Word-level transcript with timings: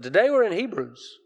Today 0.00 0.28
we're 0.28 0.44
in 0.44 0.52
Hebrews. 0.52 1.20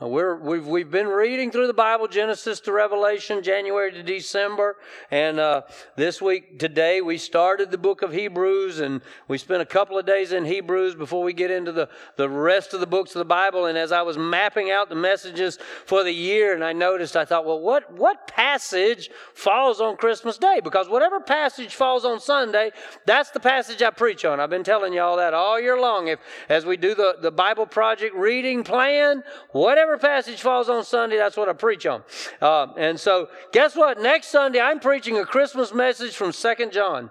Uh, 0.00 0.06
we're, 0.06 0.36
we've, 0.36 0.66
we've 0.66 0.90
been 0.90 1.06
reading 1.06 1.50
through 1.50 1.66
the 1.66 1.72
Bible, 1.72 2.06
Genesis 2.06 2.60
to 2.60 2.70
Revelation, 2.70 3.42
January 3.42 3.90
to 3.92 4.02
December. 4.02 4.76
And 5.10 5.40
uh, 5.40 5.62
this 5.96 6.20
week, 6.20 6.58
today, 6.58 7.00
we 7.00 7.16
started 7.16 7.70
the 7.70 7.78
book 7.78 8.02
of 8.02 8.12
Hebrews, 8.12 8.80
and 8.80 9.00
we 9.26 9.38
spent 9.38 9.62
a 9.62 9.66
couple 9.66 9.98
of 9.98 10.04
days 10.04 10.32
in 10.32 10.44
Hebrews 10.44 10.96
before 10.96 11.22
we 11.22 11.32
get 11.32 11.50
into 11.50 11.72
the, 11.72 11.88
the 12.16 12.28
rest 12.28 12.74
of 12.74 12.80
the 12.80 12.86
books 12.86 13.14
of 13.14 13.20
the 13.20 13.24
Bible. 13.24 13.64
And 13.64 13.78
as 13.78 13.90
I 13.90 14.02
was 14.02 14.18
mapping 14.18 14.70
out 14.70 14.90
the 14.90 14.94
messages 14.94 15.58
for 15.86 16.04
the 16.04 16.12
year, 16.12 16.52
and 16.52 16.62
I 16.62 16.74
noticed, 16.74 17.16
I 17.16 17.24
thought, 17.24 17.46
well, 17.46 17.60
what, 17.60 17.90
what 17.94 18.26
passage 18.26 19.08
falls 19.32 19.80
on 19.80 19.96
Christmas 19.96 20.36
Day? 20.36 20.60
Because 20.62 20.90
whatever 20.90 21.20
passage 21.20 21.74
falls 21.74 22.04
on 22.04 22.20
Sunday, 22.20 22.70
that's 23.06 23.30
the 23.30 23.40
passage 23.40 23.82
I 23.82 23.88
preach 23.88 24.26
on. 24.26 24.40
I've 24.40 24.50
been 24.50 24.62
telling 24.62 24.92
you 24.92 25.00
all 25.00 25.16
that 25.16 25.32
all 25.32 25.58
year 25.58 25.80
long. 25.80 26.08
If, 26.08 26.20
as 26.50 26.66
we 26.66 26.76
do 26.76 26.94
the, 26.94 27.16
the 27.18 27.30
Bible 27.30 27.64
Project 27.64 28.14
reading 28.14 28.62
plan, 28.62 29.22
whatever 29.52 29.85
whatever 29.86 30.00
passage 30.00 30.40
falls 30.40 30.68
on 30.68 30.84
Sunday, 30.84 31.16
that's 31.16 31.36
what 31.36 31.48
I 31.48 31.52
preach 31.52 31.86
on. 31.86 32.02
Uh, 32.40 32.66
and 32.76 32.98
so, 32.98 33.28
guess 33.52 33.76
what? 33.76 34.00
Next 34.00 34.28
Sunday, 34.28 34.60
I'm 34.60 34.80
preaching 34.80 35.18
a 35.18 35.24
Christmas 35.24 35.72
message 35.72 36.16
from 36.16 36.32
Second 36.32 36.72
John. 36.72 37.10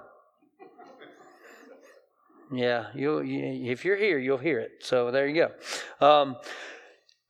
Yeah, 2.54 2.88
you, 2.94 3.22
if 3.24 3.86
you're 3.86 3.96
here, 3.96 4.20
you'll 4.20 4.38
hear 4.38 4.60
it. 4.60 4.72
So 4.82 5.10
there 5.10 5.28
you 5.28 5.48
go. 6.00 6.06
Um, 6.06 6.36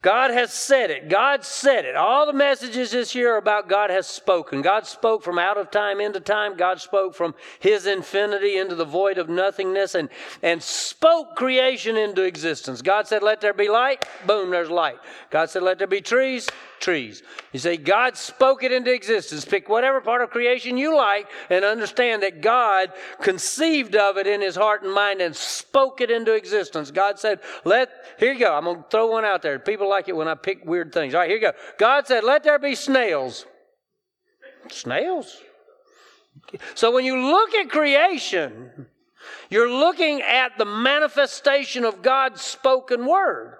God 0.05 0.29
has 0.29 0.53
said 0.53 0.91
it. 0.91 1.09
God 1.09 1.43
said 1.43 1.83
it. 1.83 1.95
All 1.95 2.27
the 2.27 2.33
messages 2.33 2.91
this 2.91 3.15
year 3.15 3.33
are 3.33 3.37
about 3.37 3.67
God 3.67 3.89
has 3.89 4.05
spoken. 4.05 4.61
God 4.61 4.85
spoke 4.85 5.23
from 5.23 5.39
out 5.39 5.57
of 5.57 5.71
time 5.71 5.99
into 5.99 6.19
time. 6.19 6.55
God 6.55 6.79
spoke 6.79 7.15
from 7.15 7.33
His 7.57 7.87
infinity 7.87 8.55
into 8.55 8.75
the 8.75 8.85
void 8.85 9.17
of 9.17 9.29
nothingness 9.29 9.95
and, 9.95 10.09
and 10.43 10.61
spoke 10.61 11.35
creation 11.35 11.97
into 11.97 12.21
existence. 12.21 12.83
God 12.83 13.07
said, 13.07 13.23
Let 13.23 13.41
there 13.41 13.51
be 13.51 13.67
light. 13.67 14.05
Boom, 14.27 14.51
there's 14.51 14.69
light. 14.69 14.99
God 15.31 15.49
said, 15.49 15.63
Let 15.63 15.79
there 15.79 15.87
be 15.87 16.01
trees 16.01 16.47
trees. 16.79 17.23
You 17.51 17.59
say, 17.59 17.77
God 17.77 18.17
spoke 18.17 18.63
it 18.63 18.71
into 18.71 18.93
existence. 18.93 19.45
Pick 19.45 19.69
whatever 19.69 20.01
part 20.01 20.21
of 20.21 20.29
creation 20.29 20.77
you 20.77 20.95
like 20.95 21.27
and 21.49 21.65
understand 21.65 22.23
that 22.23 22.41
God 22.41 22.91
conceived 23.21 23.95
of 23.95 24.17
it 24.17 24.27
in 24.27 24.41
his 24.41 24.55
heart 24.55 24.83
and 24.83 24.93
mind 24.93 25.21
and 25.21 25.35
spoke 25.35 26.01
it 26.01 26.11
into 26.11 26.33
existence. 26.33 26.91
God 26.91 27.19
said, 27.19 27.39
Let, 27.63 27.89
here 28.19 28.33
you 28.33 28.39
go. 28.39 28.53
I'm 28.53 28.65
going 28.65 28.77
to 28.77 28.89
throw 28.89 29.07
one 29.07 29.25
out 29.25 29.41
there. 29.41 29.57
People 29.59 29.89
like 29.89 30.07
it 30.07 30.15
when 30.15 30.27
I 30.27 30.35
pick 30.35 30.65
weird 30.65 30.93
things. 30.93 31.13
All 31.13 31.21
right, 31.21 31.29
here 31.29 31.37
you 31.37 31.43
go. 31.43 31.53
God 31.77 32.07
said, 32.07 32.23
Let 32.23 32.43
there 32.43 32.59
be 32.59 32.75
snails. 32.75 33.45
Snails? 34.69 35.41
So 36.73 36.91
when 36.91 37.05
you 37.05 37.19
look 37.19 37.53
at 37.53 37.69
creation, 37.69 38.87
you're 39.49 39.71
looking 39.71 40.21
at 40.21 40.57
the 40.57 40.65
manifestation 40.65 41.85
of 41.85 42.01
God's 42.01 42.41
spoken 42.41 43.05
word. 43.05 43.57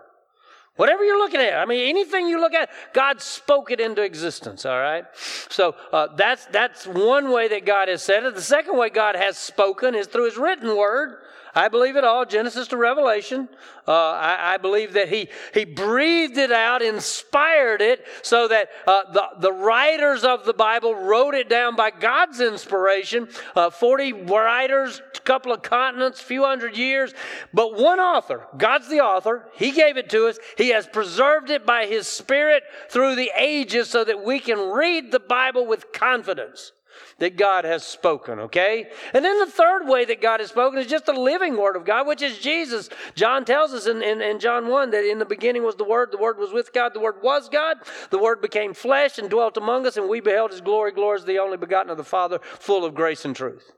Whatever 0.75 1.05
you're 1.05 1.17
looking 1.17 1.39
at, 1.39 1.53
I 1.53 1.65
mean, 1.65 1.89
anything 1.89 2.27
you 2.27 2.41
look 2.41 2.53
at, 2.53 2.69
God 2.93 3.21
spoke 3.21 3.71
it 3.71 3.79
into 3.79 4.01
existence, 4.01 4.65
all 4.65 4.77
right? 4.77 5.05
So 5.49 5.75
uh, 5.93 6.07
that's, 6.15 6.45
that's 6.47 6.85
one 6.85 7.31
way 7.31 7.47
that 7.47 7.65
God 7.65 7.87
has 7.87 8.03
said 8.03 8.25
it. 8.25 8.35
The 8.35 8.41
second 8.41 8.77
way 8.77 8.89
God 8.89 9.15
has 9.15 9.37
spoken 9.37 9.95
is 9.95 10.07
through 10.07 10.25
His 10.25 10.37
written 10.37 10.75
word. 10.75 11.19
I 11.55 11.69
believe 11.69 11.95
it 11.95 12.03
all, 12.03 12.25
Genesis 12.25 12.67
to 12.67 12.77
Revelation. 12.77 13.47
Uh, 13.87 13.91
I, 13.93 14.55
I, 14.55 14.57
believe 14.57 14.93
that 14.93 15.07
he, 15.07 15.29
he 15.53 15.63
breathed 15.63 16.37
it 16.37 16.51
out, 16.51 16.81
inspired 16.81 17.81
it, 17.81 18.05
so 18.23 18.49
that 18.49 18.69
uh, 18.85 19.11
the, 19.13 19.27
the 19.39 19.53
writers 19.53 20.25
of 20.25 20.43
the 20.43 20.53
Bible 20.53 20.93
wrote 20.93 21.33
it 21.33 21.47
down 21.47 21.77
by 21.77 21.91
God's 21.91 22.41
inspiration. 22.41 23.29
Uh, 23.55 23.69
40 23.69 24.11
writers, 24.13 25.01
a 25.15 25.19
couple 25.21 25.53
of 25.53 25.61
continents, 25.61 26.19
few 26.19 26.43
hundred 26.43 26.75
years, 26.75 27.13
but 27.53 27.79
one 27.79 28.01
author. 28.01 28.47
God's 28.57 28.89
the 28.89 28.99
author. 28.99 29.47
He 29.53 29.71
gave 29.71 29.95
it 29.95 30.09
to 30.09 30.27
us. 30.27 30.37
He 30.57 30.69
has 30.69 30.87
preserved 30.87 31.49
it 31.49 31.65
by 31.65 31.85
His 31.85 32.05
Spirit 32.05 32.63
through 32.89 33.15
the 33.15 33.31
ages 33.37 33.89
so 33.89 34.03
that 34.03 34.25
we 34.25 34.39
can 34.39 34.71
read 34.71 35.11
the 35.11 35.21
Bible 35.21 35.65
with 35.65 35.93
confidence 35.93 36.73
that 37.19 37.37
God 37.37 37.65
has 37.65 37.83
spoken, 37.83 38.39
okay? 38.39 38.87
And 39.13 39.23
then 39.23 39.39
the 39.39 39.51
third 39.51 39.87
way 39.87 40.05
that 40.05 40.21
God 40.21 40.39
has 40.39 40.49
spoken 40.49 40.79
is 40.79 40.87
just 40.87 41.05
the 41.05 41.13
living 41.13 41.57
Word 41.57 41.75
of 41.75 41.85
God, 41.85 42.07
which 42.07 42.21
is 42.21 42.37
Jesus. 42.39 42.89
John 43.15 43.45
tells 43.45 43.73
us 43.73 43.87
in, 43.87 44.01
in, 44.01 44.21
in, 44.21 44.39
John 44.39 44.67
1 44.67 44.91
that 44.91 45.09
in 45.09 45.19
the 45.19 45.25
beginning 45.25 45.63
was 45.63 45.75
the 45.75 45.83
Word, 45.83 46.11
the 46.11 46.17
Word 46.17 46.37
was 46.37 46.51
with 46.51 46.73
God, 46.73 46.93
the 46.93 46.99
Word 46.99 47.15
was 47.21 47.49
God, 47.49 47.77
the 48.09 48.19
Word 48.19 48.41
became 48.41 48.73
flesh 48.73 49.17
and 49.17 49.29
dwelt 49.29 49.57
among 49.57 49.85
us, 49.85 49.97
and 49.97 50.09
we 50.09 50.19
beheld 50.19 50.51
His 50.51 50.61
glory. 50.61 50.91
Glory 50.91 51.19
is 51.19 51.25
the 51.25 51.39
only 51.39 51.57
begotten 51.57 51.91
of 51.91 51.97
the 51.97 52.03
Father, 52.03 52.39
full 52.39 52.85
of 52.85 52.95
grace 52.95 53.25
and 53.25 53.35
truth. 53.35 53.71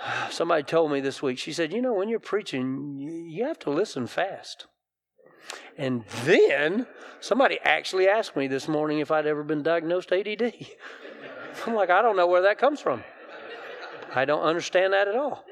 Somebody 0.30 0.62
told 0.62 0.92
me 0.92 1.00
this 1.00 1.22
week, 1.22 1.38
she 1.38 1.52
said, 1.52 1.72
You 1.72 1.82
know, 1.82 1.94
when 1.94 2.08
you're 2.08 2.20
preaching, 2.20 2.98
you 2.98 3.44
have 3.44 3.58
to 3.60 3.70
listen 3.70 4.06
fast. 4.06 4.66
And 5.76 6.04
then 6.24 6.86
somebody 7.20 7.58
actually 7.64 8.08
asked 8.08 8.36
me 8.36 8.46
this 8.46 8.68
morning 8.68 8.98
if 8.98 9.10
I'd 9.10 9.26
ever 9.26 9.42
been 9.42 9.62
diagnosed 9.62 10.12
ADD. 10.12 10.54
I'm 11.66 11.74
like, 11.74 11.90
I 11.90 12.02
don't 12.02 12.16
know 12.16 12.26
where 12.26 12.42
that 12.42 12.58
comes 12.58 12.80
from. 12.80 13.02
I 14.14 14.24
don't 14.24 14.42
understand 14.42 14.92
that 14.92 15.08
at 15.08 15.16
all. 15.16 15.44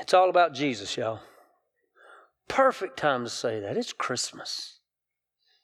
It's 0.00 0.14
all 0.14 0.28
about 0.28 0.52
Jesus, 0.54 0.96
y'all. 0.96 1.20
Perfect 2.48 2.96
time 2.96 3.22
to 3.22 3.30
say 3.30 3.60
that. 3.60 3.76
It's 3.76 3.92
Christmas. 3.92 4.80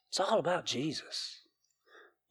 It's 0.08 0.20
all 0.20 0.38
about 0.38 0.64
Jesus. 0.64 1.40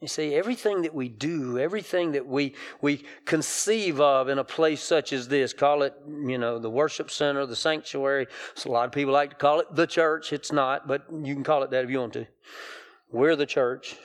You 0.02 0.08
see, 0.08 0.36
everything 0.36 0.84
that 0.84 0.94
we 0.94 1.10
do, 1.10 1.58
everything 1.58 2.12
that 2.14 2.26
we, 2.26 2.54
we 2.82 3.04
conceive 3.26 4.00
of 4.00 4.30
in 4.30 4.40
a 4.40 4.44
place 4.44 4.82
such 4.82 5.14
as 5.14 5.28
this, 5.28 5.52
call 5.52 5.84
it, 5.84 5.94
you 6.08 6.38
know, 6.38 6.60
the 6.60 6.70
worship 6.70 7.10
center, 7.10 7.46
the 7.46 7.56
sanctuary. 7.56 8.28
So 8.54 8.70
a 8.70 8.72
lot 8.72 8.86
of 8.86 8.92
people 8.92 9.14
like 9.14 9.32
to 9.32 9.36
call 9.36 9.62
it 9.62 9.68
the 9.74 9.88
church. 9.88 10.32
It's 10.32 10.52
not, 10.52 10.88
but 10.88 11.06
you 11.12 11.34
can 11.34 11.44
call 11.44 11.64
it 11.64 11.72
that 11.72 11.84
if 11.84 11.90
you 11.90 12.00
want 12.00 12.14
to. 12.14 12.28
We're 13.12 13.36
the 13.36 13.46
church. 13.46 13.96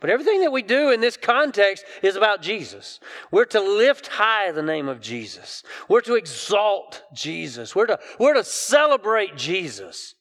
But 0.00 0.10
everything 0.10 0.40
that 0.40 0.52
we 0.52 0.62
do 0.62 0.90
in 0.90 1.00
this 1.00 1.18
context 1.18 1.84
is 2.02 2.16
about 2.16 2.40
Jesus. 2.40 3.00
We're 3.30 3.44
to 3.46 3.60
lift 3.60 4.06
high 4.06 4.50
the 4.50 4.62
name 4.62 4.88
of 4.88 5.00
Jesus. 5.00 5.62
We're 5.88 6.00
to 6.02 6.14
exalt 6.14 7.02
Jesus. 7.12 7.76
We're 7.76 7.86
to, 7.86 7.98
we're 8.18 8.34
to 8.34 8.44
celebrate 8.44 9.36
Jesus. 9.36 10.14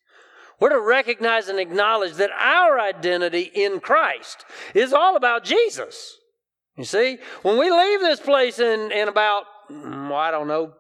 We're 0.60 0.70
to 0.70 0.82
recognize 0.82 1.48
and 1.48 1.60
acknowledge 1.60 2.16
that 2.16 2.32
our 2.32 2.78
identity 2.80 3.50
in 3.54 3.80
Christ 3.80 4.44
is 4.74 4.92
all 4.92 5.16
about 5.16 5.46
Jesus. 5.46 6.18
You 6.76 6.84
see, 6.84 7.18
when 7.44 7.58
we 7.58 7.72
leave 7.72 8.02
this 8.02 8.20
place 8.20 8.60
in, 8.60 8.92
in 8.92 9.08
about, 9.08 9.46
well, 9.70 10.16
I 10.16 10.32
don't 10.32 10.48
know, 10.48 10.74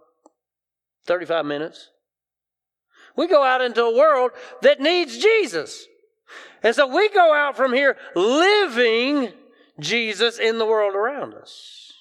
35 1.06 1.46
minutes, 1.46 1.90
we 3.16 3.28
go 3.28 3.44
out 3.44 3.62
into 3.62 3.84
a 3.84 3.98
world 3.98 4.32
that 4.62 4.82
needs 4.82 5.18
Jesus. 5.18 5.86
And 6.64 6.76
so 6.76 6.88
we 6.88 7.10
go 7.10 7.34
out 7.34 7.56
from 7.56 7.74
here 7.74 7.98
living 8.16 9.32
Jesus 9.80 10.40
in 10.40 10.58
the 10.58 10.66
world 10.66 10.96
around 10.96 11.34
us. 11.34 11.94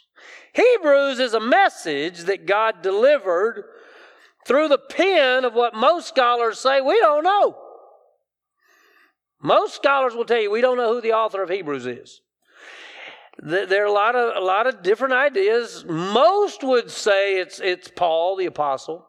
Hebrews 0.52 1.20
is 1.20 1.34
a 1.34 1.40
message 1.40 2.20
that 2.20 2.46
God 2.46 2.82
delivered 2.82 3.64
through 4.46 4.68
the 4.68 4.78
pen 4.78 5.44
of 5.44 5.54
what 5.54 5.74
most 5.74 6.08
scholars 6.08 6.58
say 6.58 6.80
we 6.80 6.98
don't 7.00 7.22
know. 7.22 7.56
Most 9.40 9.76
scholars 9.76 10.14
will 10.14 10.24
tell 10.24 10.40
you 10.40 10.50
we 10.50 10.60
don't 10.60 10.76
know 10.76 10.94
who 10.94 11.00
the 11.00 11.12
author 11.12 11.42
of 11.42 11.50
Hebrews 11.50 11.86
is. 11.86 12.20
There 13.40 13.84
are 13.84 13.86
a 13.86 13.92
lot 13.92 14.16
of 14.16 14.36
a 14.36 14.44
lot 14.44 14.66
of 14.66 14.82
different 14.82 15.14
ideas. 15.14 15.84
Most 15.88 16.64
would 16.64 16.90
say 16.90 17.38
it's 17.38 17.60
it's 17.60 17.88
Paul 17.88 18.34
the 18.36 18.46
apostle. 18.46 19.07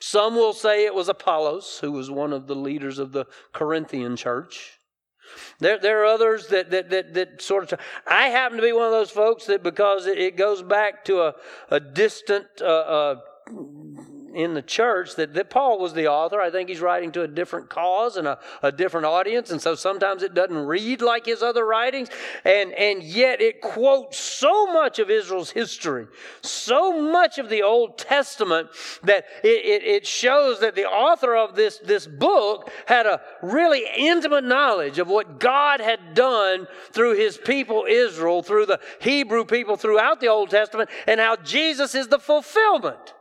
Some 0.00 0.34
will 0.34 0.54
say 0.54 0.86
it 0.86 0.94
was 0.94 1.08
Apollos, 1.08 1.78
who 1.80 1.92
was 1.92 2.10
one 2.10 2.32
of 2.32 2.46
the 2.46 2.54
leaders 2.54 2.98
of 2.98 3.12
the 3.12 3.26
Corinthian 3.52 4.16
church. 4.16 4.78
There, 5.60 5.78
there 5.78 6.02
are 6.02 6.06
others 6.06 6.48
that, 6.48 6.70
that, 6.70 6.90
that, 6.90 7.14
that 7.14 7.42
sort 7.42 7.72
of. 7.72 7.80
I 8.06 8.28
happen 8.28 8.56
to 8.56 8.62
be 8.62 8.72
one 8.72 8.86
of 8.86 8.92
those 8.92 9.10
folks 9.10 9.46
that 9.46 9.62
because 9.62 10.06
it, 10.06 10.18
it 10.18 10.36
goes 10.36 10.62
back 10.62 11.04
to 11.04 11.20
a, 11.20 11.34
a 11.70 11.78
distant 11.78 12.46
uh, 12.60 12.64
uh, 12.64 13.14
in 14.34 14.54
the 14.54 14.62
church 14.62 15.16
that, 15.16 15.34
that 15.34 15.50
Paul 15.50 15.78
was 15.78 15.94
the 15.94 16.08
author. 16.08 16.40
I 16.40 16.50
think 16.50 16.68
he's 16.68 16.80
writing 16.80 17.12
to 17.12 17.22
a 17.22 17.28
different 17.28 17.68
cause 17.68 18.16
and 18.16 18.26
a, 18.26 18.38
a 18.62 18.72
different 18.72 19.06
audience, 19.06 19.50
and 19.50 19.60
so 19.60 19.74
sometimes 19.74 20.22
it 20.22 20.34
doesn't 20.34 20.66
read 20.66 21.02
like 21.02 21.26
his 21.26 21.42
other 21.42 21.64
writings, 21.66 22.08
and, 22.44 22.72
and 22.72 23.02
yet 23.02 23.40
it 23.40 23.60
quotes 23.60 24.18
so 24.18 24.72
much 24.72 24.98
of 24.98 25.10
Israel's 25.10 25.50
history, 25.50 26.06
so 26.42 27.00
much 27.00 27.38
of 27.38 27.48
the 27.48 27.62
Old 27.62 27.98
Testament 27.98 28.68
that 29.02 29.24
it, 29.42 29.64
it, 29.64 29.84
it 29.84 30.06
shows 30.06 30.60
that 30.60 30.74
the 30.74 30.86
author 30.86 31.36
of 31.36 31.54
this, 31.54 31.78
this 31.78 32.06
book 32.06 32.70
had 32.86 33.06
a 33.06 33.20
really 33.42 33.84
intimate 33.96 34.44
knowledge 34.44 34.98
of 34.98 35.08
what 35.08 35.38
God 35.38 35.80
had 35.80 36.14
done 36.14 36.66
through 36.92 37.16
his 37.16 37.36
people 37.36 37.86
Israel, 37.88 38.42
through 38.42 38.66
the 38.66 38.80
Hebrew 39.00 39.44
people 39.44 39.76
throughout 39.76 40.20
the 40.20 40.28
Old 40.28 40.50
Testament, 40.50 40.90
and 41.06 41.20
how 41.20 41.36
Jesus 41.36 41.94
is 41.94 42.08
the 42.08 42.18
fulfillment 42.18 43.14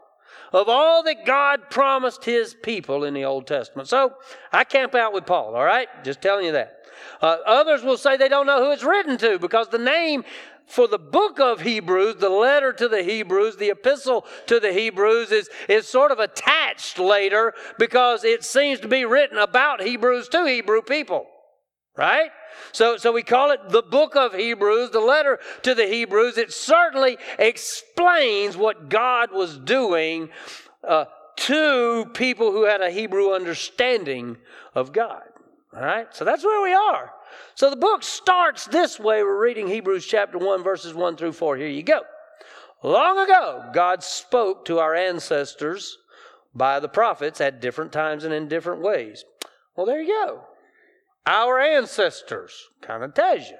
of 0.51 0.67
all 0.67 1.03
that 1.03 1.25
God 1.25 1.69
promised 1.69 2.25
his 2.25 2.53
people 2.53 3.03
in 3.03 3.13
the 3.13 3.25
Old 3.25 3.47
Testament. 3.47 3.87
So 3.87 4.13
I 4.51 4.63
camp 4.63 4.95
out 4.95 5.13
with 5.13 5.25
Paul, 5.25 5.55
all 5.55 5.65
right? 5.65 5.87
Just 6.03 6.21
telling 6.21 6.45
you 6.45 6.51
that. 6.53 6.75
Uh, 7.21 7.37
others 7.45 7.83
will 7.83 7.97
say 7.97 8.17
they 8.17 8.29
don't 8.29 8.45
know 8.45 8.63
who 8.63 8.71
it's 8.71 8.83
written 8.83 9.17
to 9.17 9.39
because 9.39 9.69
the 9.69 9.77
name 9.77 10.23
for 10.69 10.87
the 10.87 10.99
book 10.99 11.39
of 11.39 11.61
Hebrews, 11.61 12.17
the 12.17 12.29
letter 12.29 12.71
to 12.73 12.87
the 12.87 13.01
Hebrews, 13.01 13.57
the 13.57 13.71
epistle 13.71 14.25
to 14.45 14.59
the 14.59 14.71
Hebrews 14.71 15.31
is, 15.31 15.49
is 15.67 15.87
sort 15.87 16.11
of 16.11 16.19
attached 16.19 16.99
later 16.99 17.53
because 17.79 18.23
it 18.23 18.43
seems 18.43 18.79
to 18.81 18.87
be 18.87 19.03
written 19.03 19.39
about 19.39 19.81
Hebrews 19.81 20.29
to 20.29 20.45
Hebrew 20.45 20.81
people. 20.83 21.25
Right? 21.99 22.31
So, 22.71 22.95
so 22.95 23.11
we 23.11 23.23
call 23.23 23.51
it 23.51 23.59
the 23.67 23.81
book 23.81 24.15
of 24.15 24.33
Hebrews, 24.33 24.91
the 24.91 25.01
letter 25.01 25.37
to 25.63 25.75
the 25.75 25.85
Hebrews. 25.85 26.37
It 26.37 26.53
certainly 26.53 27.17
explains 27.37 28.55
what 28.55 28.87
God 28.87 29.33
was 29.33 29.57
doing 29.57 30.29
uh, 30.87 31.05
to 31.35 32.05
people 32.13 32.53
who 32.53 32.63
had 32.63 32.79
a 32.79 32.89
Hebrew 32.89 33.33
understanding 33.33 34.37
of 34.73 34.93
God. 34.93 35.23
All 35.75 35.81
right? 35.81 36.07
So 36.15 36.23
that's 36.23 36.45
where 36.45 36.63
we 36.63 36.73
are. 36.73 37.11
So 37.55 37.69
the 37.69 37.75
book 37.75 38.01
starts 38.03 38.63
this 38.63 38.97
way. 38.97 39.21
We're 39.21 39.43
reading 39.43 39.67
Hebrews 39.67 40.05
chapter 40.05 40.37
1, 40.37 40.63
verses 40.63 40.93
1 40.93 41.17
through 41.17 41.33
4. 41.33 41.57
Here 41.57 41.67
you 41.67 41.83
go. 41.83 41.99
Long 42.81 43.17
ago, 43.19 43.69
God 43.73 44.03
spoke 44.03 44.63
to 44.65 44.79
our 44.79 44.95
ancestors 44.95 45.97
by 46.55 46.79
the 46.79 46.87
prophets 46.87 47.41
at 47.41 47.59
different 47.59 47.91
times 47.91 48.23
and 48.23 48.33
in 48.33 48.47
different 48.47 48.81
ways. 48.81 49.25
Well, 49.75 49.85
there 49.85 50.01
you 50.01 50.13
go. 50.25 50.45
Our 51.25 51.59
ancestors 51.59 52.69
kind 52.81 53.03
of 53.03 53.13
tells 53.13 53.49
you. 53.49 53.57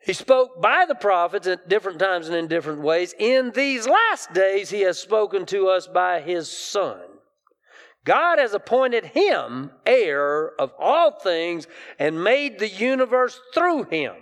He 0.00 0.12
spoke 0.12 0.62
by 0.62 0.84
the 0.86 0.94
prophets 0.94 1.46
at 1.46 1.68
different 1.68 1.98
times 1.98 2.28
and 2.28 2.36
in 2.36 2.46
different 2.46 2.80
ways. 2.80 3.14
In 3.18 3.50
these 3.50 3.88
last 3.88 4.32
days, 4.32 4.70
He 4.70 4.82
has 4.82 4.98
spoken 4.98 5.46
to 5.46 5.68
us 5.68 5.86
by 5.88 6.20
His 6.20 6.50
Son 6.50 7.00
God 8.06 8.38
has 8.38 8.54
appointed 8.54 9.04
him 9.04 9.72
heir 9.84 10.52
of 10.60 10.72
all 10.78 11.10
things 11.10 11.66
and 11.98 12.22
made 12.22 12.58
the 12.58 12.68
universe 12.68 13.38
through 13.52 13.84
him. 13.90 14.14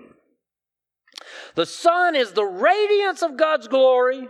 The 1.54 1.66
Son 1.66 2.16
is 2.16 2.32
the 2.32 2.46
radiance 2.46 3.22
of 3.22 3.36
God's 3.36 3.68
glory, 3.68 4.26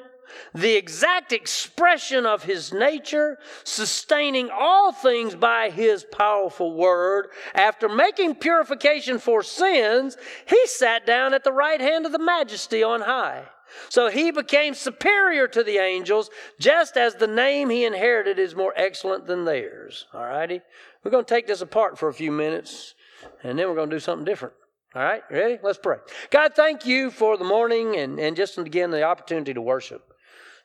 the 0.54 0.74
exact 0.74 1.32
expression 1.32 2.26
of 2.26 2.44
his 2.44 2.72
nature, 2.72 3.38
sustaining 3.64 4.50
all 4.50 4.92
things 4.92 5.34
by 5.34 5.70
his 5.70 6.04
powerful 6.04 6.74
word. 6.74 7.28
After 7.54 7.88
making 7.88 8.36
purification 8.36 9.18
for 9.18 9.42
sins, 9.42 10.16
he 10.46 10.66
sat 10.66 11.06
down 11.06 11.34
at 11.34 11.44
the 11.44 11.52
right 11.52 11.80
hand 11.80 12.06
of 12.06 12.12
the 12.12 12.18
majesty 12.18 12.82
on 12.82 13.00
high. 13.02 13.44
So 13.88 14.08
he 14.08 14.30
became 14.30 14.74
superior 14.74 15.48
to 15.48 15.62
the 15.62 15.78
angels, 15.78 16.30
just 16.60 16.96
as 16.96 17.14
the 17.14 17.26
name 17.26 17.70
he 17.70 17.84
inherited 17.84 18.38
is 18.38 18.54
more 18.54 18.72
excellent 18.76 19.26
than 19.26 19.44
theirs. 19.44 20.06
All 20.14 20.24
righty? 20.24 20.60
We're 21.02 21.10
going 21.10 21.24
to 21.24 21.34
take 21.34 21.46
this 21.46 21.60
apart 21.60 21.98
for 21.98 22.08
a 22.08 22.14
few 22.14 22.30
minutes, 22.30 22.94
and 23.42 23.58
then 23.58 23.68
we're 23.68 23.74
going 23.74 23.90
to 23.90 23.96
do 23.96 24.00
something 24.00 24.24
different. 24.24 24.54
All 24.94 25.02
right? 25.02 25.22
Ready? 25.30 25.58
Let's 25.62 25.78
pray. 25.78 25.96
God, 26.30 26.54
thank 26.54 26.86
you 26.86 27.10
for 27.10 27.36
the 27.36 27.44
morning 27.44 27.96
and, 27.96 28.18
and 28.20 28.36
just 28.36 28.56
again 28.58 28.90
the 28.90 29.02
opportunity 29.02 29.52
to 29.52 29.60
worship, 29.60 30.13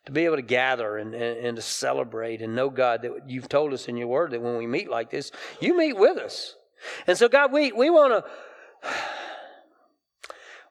to 0.05 0.11
be 0.11 0.25
able 0.25 0.37
to 0.37 0.41
gather 0.41 0.97
and, 0.97 1.13
and, 1.13 1.45
and 1.45 1.55
to 1.55 1.61
celebrate 1.61 2.41
and 2.41 2.55
know, 2.55 2.69
God, 2.69 3.01
that 3.03 3.29
you've 3.29 3.49
told 3.49 3.73
us 3.73 3.87
in 3.87 3.97
your 3.97 4.07
word 4.07 4.31
that 4.31 4.41
when 4.41 4.57
we 4.57 4.67
meet 4.67 4.89
like 4.89 5.09
this, 5.09 5.31
you 5.59 5.77
meet 5.77 5.97
with 5.97 6.17
us. 6.17 6.55
And 7.07 7.17
so, 7.17 7.27
God, 7.27 7.51
we, 7.51 7.71
we 7.71 7.89
want 7.89 8.13
to 8.13 8.31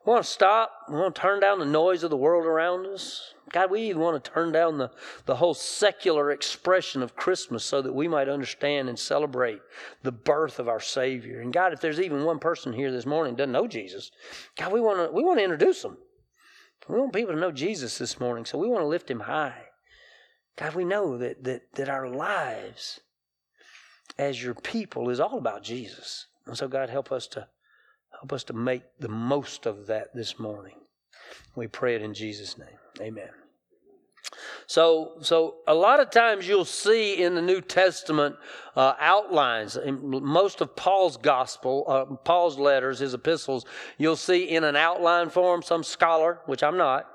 we 0.04 0.10
want 0.12 0.24
to 0.24 0.30
stop. 0.30 0.72
We 0.88 0.96
want 0.96 1.14
to 1.14 1.20
turn 1.20 1.40
down 1.40 1.58
the 1.58 1.66
noise 1.66 2.02
of 2.02 2.10
the 2.10 2.16
world 2.16 2.46
around 2.46 2.86
us. 2.86 3.34
God, 3.50 3.70
we 3.70 3.82
even 3.82 4.02
want 4.02 4.22
to 4.22 4.30
turn 4.30 4.52
down 4.52 4.78
the, 4.78 4.90
the 5.24 5.36
whole 5.36 5.54
secular 5.54 6.30
expression 6.30 7.02
of 7.02 7.16
Christmas 7.16 7.64
so 7.64 7.80
that 7.80 7.94
we 7.94 8.06
might 8.06 8.28
understand 8.28 8.88
and 8.88 8.98
celebrate 8.98 9.60
the 10.02 10.12
birth 10.12 10.58
of 10.58 10.68
our 10.68 10.80
Savior. 10.80 11.40
And 11.40 11.52
God, 11.52 11.72
if 11.72 11.80
there's 11.80 12.00
even 12.00 12.24
one 12.24 12.38
person 12.38 12.72
here 12.72 12.92
this 12.92 13.06
morning 13.06 13.36
doesn't 13.36 13.52
know 13.52 13.66
Jesus, 13.66 14.10
God, 14.56 14.72
we 14.72 14.80
want 14.80 14.98
to, 14.98 15.14
we 15.14 15.24
want 15.24 15.38
to 15.38 15.44
introduce 15.44 15.82
them. 15.82 15.96
We 16.88 16.98
want 16.98 17.12
people 17.12 17.34
to 17.34 17.40
know 17.40 17.52
Jesus 17.52 17.98
this 17.98 18.18
morning, 18.18 18.44
so 18.44 18.58
we 18.58 18.68
want 18.68 18.82
to 18.82 18.88
lift 18.88 19.10
him 19.10 19.20
high. 19.20 19.64
God, 20.56 20.74
we 20.74 20.84
know 20.84 21.18
that, 21.18 21.44
that, 21.44 21.62
that 21.74 21.88
our 21.88 22.08
lives 22.08 23.00
as 24.18 24.42
your 24.42 24.54
people 24.54 25.10
is 25.10 25.20
all 25.20 25.38
about 25.38 25.62
Jesus. 25.62 26.26
And 26.46 26.56
so, 26.56 26.66
God, 26.66 26.90
help 26.90 27.12
us 27.12 27.26
to 27.28 27.48
Help 28.20 28.32
us 28.32 28.44
to 28.44 28.52
make 28.52 28.82
the 28.98 29.08
most 29.08 29.64
of 29.66 29.86
that 29.86 30.14
this 30.14 30.38
morning. 30.38 30.74
We 31.54 31.68
pray 31.68 31.94
it 31.94 32.02
in 32.02 32.14
Jesus' 32.14 32.58
name. 32.58 32.78
Amen. 33.00 33.30
So, 34.66 35.12
so 35.20 35.56
a 35.66 35.74
lot 35.74 36.00
of 36.00 36.10
times 36.10 36.46
you'll 36.46 36.64
see 36.64 37.22
in 37.22 37.34
the 37.34 37.42
New 37.42 37.60
Testament 37.60 38.36
uh, 38.76 38.94
outlines. 39.00 39.76
In 39.76 40.22
most 40.22 40.60
of 40.60 40.76
Paul's 40.76 41.16
gospel, 41.16 41.84
uh, 41.88 42.04
Paul's 42.16 42.58
letters, 42.58 42.98
his 42.98 43.14
epistles, 43.14 43.64
you'll 43.96 44.16
see 44.16 44.44
in 44.44 44.64
an 44.64 44.76
outline 44.76 45.30
form. 45.30 45.62
Some 45.62 45.82
scholar, 45.82 46.40
which 46.46 46.62
I'm 46.62 46.76
not, 46.76 47.06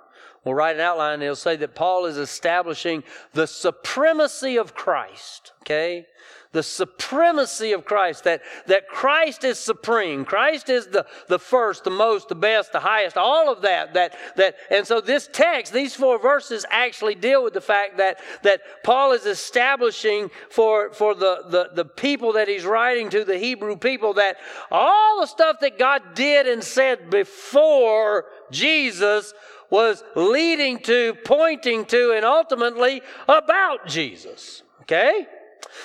will 0.43 0.55
write 0.55 0.75
an 0.75 0.81
outline. 0.81 1.15
and 1.15 1.23
He'll 1.23 1.35
say 1.35 1.55
that 1.57 1.75
Paul 1.75 2.05
is 2.05 2.17
establishing 2.17 3.03
the 3.33 3.47
supremacy 3.47 4.57
of 4.57 4.73
Christ. 4.73 5.53
Okay, 5.61 6.07
the 6.53 6.63
supremacy 6.63 7.73
of 7.73 7.83
Christ, 7.83 8.23
that, 8.23 8.41
that 8.67 8.87
Christ 8.87 9.43
is 9.43 9.59
supreme. 9.59 10.23
Christ 10.23 10.69
is 10.69 10.87
the, 10.87 11.05
the 11.27 11.39
first, 11.39 11.83
the 11.83 11.89
most, 11.89 12.29
the 12.29 12.35
best, 12.35 12.71
the 12.71 12.79
highest, 12.79 13.17
all 13.17 13.51
of 13.51 13.63
that, 13.63 13.95
that, 13.95 14.15
that. 14.37 14.55
And 14.69 14.87
so 14.87 15.01
this 15.01 15.27
text, 15.33 15.73
these 15.73 15.95
four 15.95 16.19
verses 16.19 16.65
actually 16.69 17.15
deal 17.15 17.43
with 17.43 17.53
the 17.53 17.61
fact 17.61 17.97
that, 17.97 18.19
that 18.43 18.61
Paul 18.83 19.13
is 19.13 19.25
establishing 19.25 20.29
for, 20.49 20.93
for 20.93 21.15
the, 21.15 21.43
the, 21.49 21.69
the 21.73 21.85
people 21.85 22.33
that 22.33 22.47
he's 22.47 22.65
writing 22.65 23.09
to, 23.09 23.25
the 23.25 23.37
Hebrew 23.37 23.75
people, 23.75 24.13
that 24.13 24.37
all 24.71 25.21
the 25.21 25.27
stuff 25.27 25.59
that 25.61 25.79
God 25.79 26.13
did 26.13 26.47
and 26.47 26.63
said 26.63 27.09
before 27.09 28.25
Jesus 28.51 29.33
was 29.71 30.03
leading 30.15 30.77
to, 30.77 31.15
pointing 31.25 31.85
to, 31.85 32.13
and 32.15 32.23
ultimately 32.23 33.01
about 33.27 33.87
Jesus. 33.87 34.61
Okay? 34.81 35.25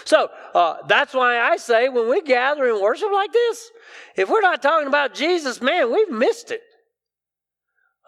So 0.05 0.31
uh, 0.55 0.77
that's 0.87 1.15
why 1.15 1.39
I 1.39 1.57
say 1.57 1.89
when 1.89 2.09
we 2.09 2.23
gather 2.23 2.69
and 2.69 2.81
worship 2.81 3.11
like 3.13 3.33
this, 3.33 3.71
if 4.17 4.29
we're 4.29 4.41
not 4.41 4.63
talking 4.63 4.89
about 4.89 5.15
Jesus, 5.15 5.61
man, 5.61 5.93
we've 5.93 6.11
missed 6.11 6.51
it. 6.51 6.63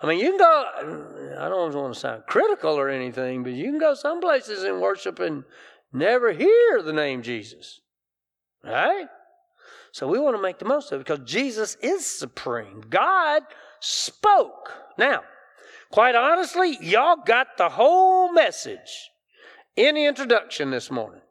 I 0.02 0.06
mean, 0.06 0.18
you 0.18 0.30
can 0.30 0.38
go, 0.38 1.36
I 1.38 1.48
don't 1.48 1.74
want 1.74 1.92
to 1.92 2.00
sound 2.00 2.22
critical 2.26 2.78
or 2.78 2.88
anything, 2.88 3.42
but 3.42 3.52
you 3.52 3.64
can 3.64 3.78
go 3.78 3.94
some 3.94 4.20
places 4.20 4.64
and 4.64 4.80
worship 4.80 5.18
and 5.18 5.44
never 5.92 6.32
hear 6.32 6.82
the 6.82 6.92
name 6.92 7.22
Jesus. 7.22 7.80
Right? 8.64 9.06
So 9.92 10.06
we 10.06 10.18
want 10.18 10.36
to 10.36 10.42
make 10.42 10.58
the 10.58 10.64
most 10.64 10.92
of 10.92 11.00
it 11.00 11.06
because 11.06 11.30
Jesus 11.30 11.76
is 11.82 12.06
supreme. 12.06 12.82
God 12.88 13.42
spoke. 13.80 14.72
Now, 14.96 15.22
quite 15.90 16.14
honestly, 16.14 16.78
y'all 16.80 17.16
got 17.24 17.58
the 17.58 17.68
whole 17.68 18.32
message 18.32 19.10
in 19.76 19.96
the 19.96 20.06
introduction 20.06 20.70
this 20.70 20.90
morning. 20.90 21.22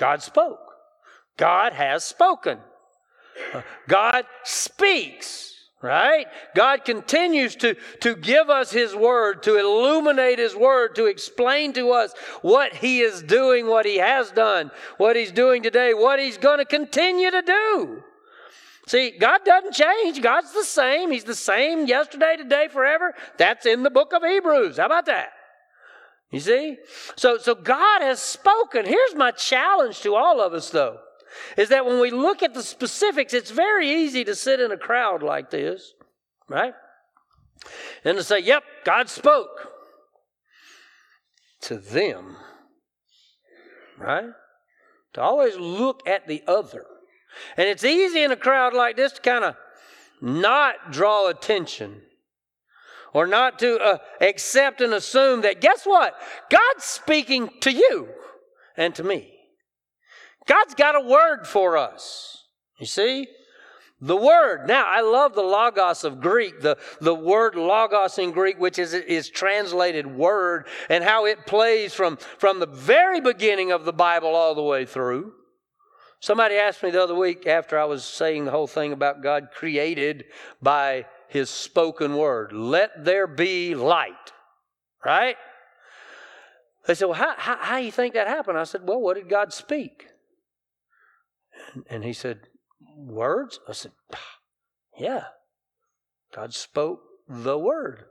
God 0.00 0.22
spoke. 0.22 0.58
God 1.36 1.74
has 1.74 2.04
spoken. 2.04 2.58
God 3.86 4.24
speaks, 4.44 5.54
right? 5.82 6.26
God 6.54 6.86
continues 6.86 7.54
to, 7.56 7.76
to 8.00 8.16
give 8.16 8.48
us 8.48 8.70
His 8.70 8.96
Word, 8.96 9.42
to 9.42 9.58
illuminate 9.58 10.38
His 10.38 10.56
Word, 10.56 10.94
to 10.94 11.04
explain 11.04 11.74
to 11.74 11.90
us 11.90 12.14
what 12.40 12.74
He 12.76 13.00
is 13.00 13.22
doing, 13.22 13.66
what 13.66 13.84
He 13.84 13.98
has 13.98 14.30
done, 14.30 14.70
what 14.96 15.16
He's 15.16 15.32
doing 15.32 15.62
today, 15.62 15.92
what 15.92 16.18
He's 16.18 16.38
going 16.38 16.58
to 16.58 16.64
continue 16.64 17.30
to 17.30 17.42
do. 17.42 18.02
See, 18.86 19.10
God 19.10 19.42
doesn't 19.44 19.74
change. 19.74 20.22
God's 20.22 20.52
the 20.54 20.64
same. 20.64 21.10
He's 21.10 21.24
the 21.24 21.34
same 21.34 21.86
yesterday, 21.86 22.36
today, 22.38 22.68
forever. 22.68 23.14
That's 23.36 23.66
in 23.66 23.82
the 23.82 23.90
book 23.90 24.14
of 24.14 24.22
Hebrews. 24.22 24.78
How 24.78 24.86
about 24.86 25.06
that? 25.06 25.28
You 26.30 26.40
see? 26.40 26.76
So, 27.16 27.38
so 27.38 27.54
God 27.54 28.02
has 28.02 28.20
spoken. 28.20 28.86
Here's 28.86 29.14
my 29.14 29.32
challenge 29.32 30.00
to 30.02 30.14
all 30.14 30.40
of 30.40 30.54
us, 30.54 30.70
though, 30.70 30.98
is 31.56 31.70
that 31.70 31.84
when 31.84 32.00
we 32.00 32.10
look 32.10 32.42
at 32.42 32.54
the 32.54 32.62
specifics, 32.62 33.34
it's 33.34 33.50
very 33.50 33.90
easy 33.90 34.24
to 34.24 34.34
sit 34.34 34.60
in 34.60 34.70
a 34.70 34.76
crowd 34.76 35.22
like 35.22 35.50
this, 35.50 35.92
right? 36.48 36.74
And 38.04 38.16
to 38.16 38.22
say, 38.22 38.38
yep, 38.38 38.62
God 38.84 39.08
spoke 39.08 39.68
to 41.62 41.76
them, 41.76 42.36
right? 43.98 44.30
To 45.14 45.20
always 45.20 45.56
look 45.56 46.08
at 46.08 46.28
the 46.28 46.42
other. 46.46 46.86
And 47.56 47.68
it's 47.68 47.84
easy 47.84 48.22
in 48.22 48.30
a 48.30 48.36
crowd 48.36 48.72
like 48.72 48.96
this 48.96 49.12
to 49.12 49.20
kind 49.20 49.44
of 49.44 49.56
not 50.20 50.92
draw 50.92 51.28
attention 51.28 52.02
or 53.12 53.26
not 53.26 53.58
to 53.60 53.78
uh, 53.78 53.98
accept 54.20 54.80
and 54.80 54.94
assume 54.94 55.42
that, 55.42 55.60
guess 55.60 55.84
what? 55.84 56.14
God's 56.50 56.84
speaking 56.84 57.50
to 57.60 57.70
you 57.72 58.08
and 58.76 58.94
to 58.94 59.04
me. 59.04 59.32
God's 60.46 60.74
got 60.74 60.96
a 60.96 61.00
word 61.00 61.46
for 61.46 61.76
us. 61.76 62.44
You 62.78 62.86
see? 62.86 63.28
The 64.00 64.16
word. 64.16 64.66
Now, 64.66 64.86
I 64.86 65.02
love 65.02 65.34
the 65.34 65.42
logos 65.42 66.04
of 66.04 66.20
Greek, 66.20 66.62
the, 66.62 66.78
the 67.00 67.14
word 67.14 67.54
logos 67.54 68.18
in 68.18 68.30
Greek, 68.30 68.58
which 68.58 68.78
is, 68.78 68.94
is 68.94 69.28
translated 69.28 70.06
word, 70.06 70.66
and 70.88 71.04
how 71.04 71.26
it 71.26 71.46
plays 71.46 71.92
from, 71.92 72.16
from 72.16 72.60
the 72.60 72.66
very 72.66 73.20
beginning 73.20 73.72
of 73.72 73.84
the 73.84 73.92
Bible 73.92 74.34
all 74.34 74.54
the 74.54 74.62
way 74.62 74.86
through. 74.86 75.34
Somebody 76.18 76.54
asked 76.54 76.82
me 76.82 76.90
the 76.90 77.02
other 77.02 77.14
week 77.14 77.46
after 77.46 77.78
I 77.78 77.84
was 77.84 78.04
saying 78.04 78.44
the 78.44 78.50
whole 78.50 78.66
thing 78.66 78.92
about 78.92 79.22
God 79.22 79.48
created 79.54 80.24
by 80.62 81.04
his 81.30 81.48
spoken 81.48 82.16
word. 82.16 82.52
Let 82.52 83.04
there 83.04 83.26
be 83.26 83.74
light. 83.74 84.32
Right? 85.04 85.36
They 86.86 86.94
said, 86.94 87.06
Well, 87.06 87.14
how, 87.14 87.34
how, 87.36 87.56
how 87.58 87.78
do 87.78 87.84
you 87.84 87.92
think 87.92 88.14
that 88.14 88.28
happened? 88.28 88.58
I 88.58 88.64
said, 88.64 88.82
Well, 88.84 89.00
what 89.00 89.16
did 89.16 89.28
God 89.28 89.52
speak? 89.52 90.06
And, 91.74 91.84
and 91.88 92.04
he 92.04 92.12
said, 92.12 92.40
Words? 92.96 93.60
I 93.68 93.72
said, 93.72 93.92
Yeah. 94.98 95.24
God 96.34 96.52
spoke 96.54 97.00
the 97.28 97.58
word. 97.58 98.04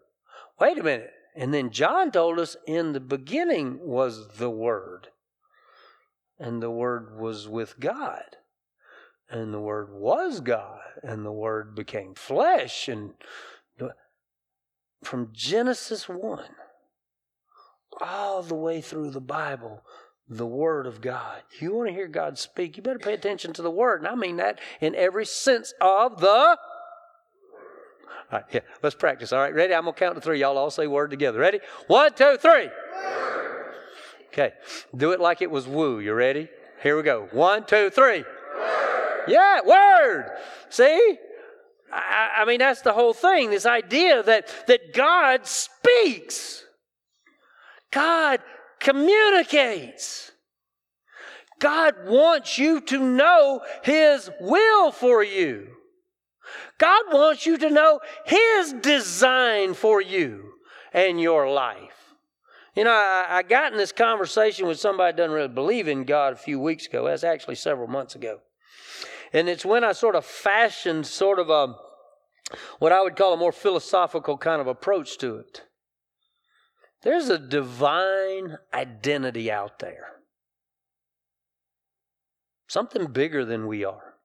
Wait 0.59 0.77
a 0.77 0.83
minute. 0.83 1.11
And 1.35 1.53
then 1.53 1.69
John 1.69 2.11
told 2.11 2.39
us 2.39 2.57
in 2.67 2.93
the 2.93 2.99
beginning 2.99 3.79
was 3.81 4.37
the 4.37 4.49
Word. 4.49 5.07
And 6.37 6.61
the 6.61 6.71
Word 6.71 7.17
was 7.17 7.47
with 7.47 7.79
God. 7.79 8.37
And 9.29 9.53
the 9.53 9.59
Word 9.59 9.89
was 9.91 10.39
God. 10.41 10.79
And 11.03 11.25
the 11.25 11.31
Word 11.31 11.75
became 11.75 12.15
flesh. 12.15 12.87
And 12.87 13.13
from 15.03 15.29
Genesis 15.31 16.09
1 16.09 16.45
all 18.01 18.43
the 18.43 18.55
way 18.55 18.81
through 18.81 19.11
the 19.11 19.21
Bible, 19.21 19.83
the 20.27 20.45
Word 20.45 20.85
of 20.85 21.01
God. 21.01 21.41
You 21.59 21.73
want 21.73 21.89
to 21.89 21.93
hear 21.93 22.07
God 22.07 22.37
speak, 22.37 22.77
you 22.77 22.83
better 22.83 22.99
pay 22.99 23.13
attention 23.13 23.53
to 23.53 23.61
the 23.61 23.71
Word. 23.71 24.01
And 24.01 24.07
I 24.07 24.15
mean 24.15 24.37
that 24.37 24.59
in 24.81 24.95
every 24.95 25.25
sense 25.25 25.73
of 25.81 26.19
the 26.19 26.57
all 28.31 28.37
right, 28.37 28.45
yeah, 28.51 28.59
let's 28.83 28.95
practice. 28.95 29.33
All 29.33 29.39
right, 29.39 29.53
ready? 29.55 29.73
I'm 29.73 29.85
going 29.85 29.95
to 29.95 29.99
count 29.99 30.13
to 30.13 30.21
three. 30.21 30.39
Y'all 30.39 30.55
all 30.55 30.69
say 30.69 30.85
word 30.85 31.09
together. 31.09 31.39
Ready? 31.39 31.61
One, 31.87 32.13
two, 32.13 32.37
three. 32.37 32.69
Okay, 34.27 34.53
do 34.95 35.13
it 35.13 35.19
like 35.19 35.41
it 35.41 35.49
was 35.49 35.67
woo. 35.67 35.99
You 35.99 36.13
ready? 36.13 36.47
Here 36.83 36.95
we 36.95 37.01
go. 37.01 37.27
One, 37.31 37.65
two, 37.65 37.89
three. 37.89 38.23
Yeah, 39.29 39.59
word. 39.65 40.31
See? 40.69 41.17
I, 41.91 42.29
I 42.39 42.45
mean, 42.45 42.59
that's 42.59 42.81
the 42.81 42.93
whole 42.93 43.13
thing. 43.13 43.49
This 43.49 43.65
idea 43.65 44.23
that, 44.23 44.47
that 44.67 44.93
God 44.93 45.45
speaks, 45.45 46.63
God 47.91 48.39
communicates. 48.79 50.31
God 51.59 51.95
wants 52.05 52.57
you 52.57 52.79
to 52.81 52.99
know 52.99 53.61
His 53.83 54.29
will 54.39 54.91
for 54.91 55.23
you. 55.23 55.67
God 56.77 57.03
wants 57.11 57.45
you 57.45 57.57
to 57.57 57.69
know 57.69 57.99
His 58.25 58.73
design 58.81 59.73
for 59.73 60.01
you 60.01 60.53
and 60.93 61.19
your 61.19 61.51
life. 61.51 62.15
You 62.75 62.85
know, 62.85 62.91
I, 62.91 63.25
I 63.29 63.43
got 63.43 63.73
in 63.73 63.77
this 63.77 63.91
conversation 63.91 64.67
with 64.67 64.79
somebody 64.79 65.17
doesn't 65.17 65.33
really 65.33 65.49
believe 65.49 65.89
in 65.89 66.05
God 66.05 66.31
a 66.31 66.37
few 66.37 66.59
weeks 66.61 66.85
ago. 66.85 67.05
That's 67.05 67.25
actually 67.25 67.55
several 67.55 67.87
months 67.87 68.15
ago. 68.15 68.39
And 69.33 69.47
it's 69.47 69.65
when 69.65 69.83
I 69.83 69.91
sort 69.91 70.15
of 70.15 70.25
fashioned 70.25 71.05
sort 71.05 71.39
of 71.39 71.49
a, 71.49 71.75
what 72.79 72.91
I 72.91 73.01
would 73.01 73.15
call 73.15 73.33
a 73.33 73.37
more 73.37 73.51
philosophical 73.51 74.37
kind 74.37 74.61
of 74.61 74.67
approach 74.67 75.17
to 75.19 75.35
it. 75.37 75.63
There's 77.03 77.29
a 77.29 77.39
divine 77.39 78.57
identity 78.73 79.51
out 79.51 79.79
there. 79.79 80.07
Something 82.67 83.07
bigger 83.07 83.45
than 83.45 83.67
we 83.67 83.85
are. 83.85 84.15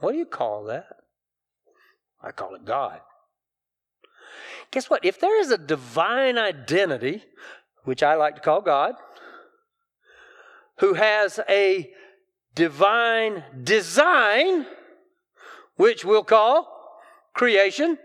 What 0.00 0.12
do 0.12 0.18
you 0.18 0.26
call 0.26 0.64
that? 0.64 0.86
I 2.20 2.32
call 2.32 2.54
it 2.54 2.64
God. 2.64 3.00
Guess 4.70 4.90
what? 4.90 5.04
If 5.04 5.20
there 5.20 5.38
is 5.40 5.50
a 5.50 5.58
divine 5.58 6.38
identity, 6.38 7.22
which 7.84 8.02
I 8.02 8.14
like 8.14 8.36
to 8.36 8.40
call 8.40 8.60
God, 8.60 8.94
who 10.78 10.94
has 10.94 11.38
a 11.48 11.90
divine 12.54 13.44
design, 13.62 14.66
which 15.76 16.04
we'll 16.04 16.24
call 16.24 16.68
creation, 17.34 17.98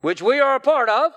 which 0.00 0.22
we 0.22 0.40
are 0.40 0.56
a 0.56 0.60
part 0.60 0.88
of, 0.88 1.12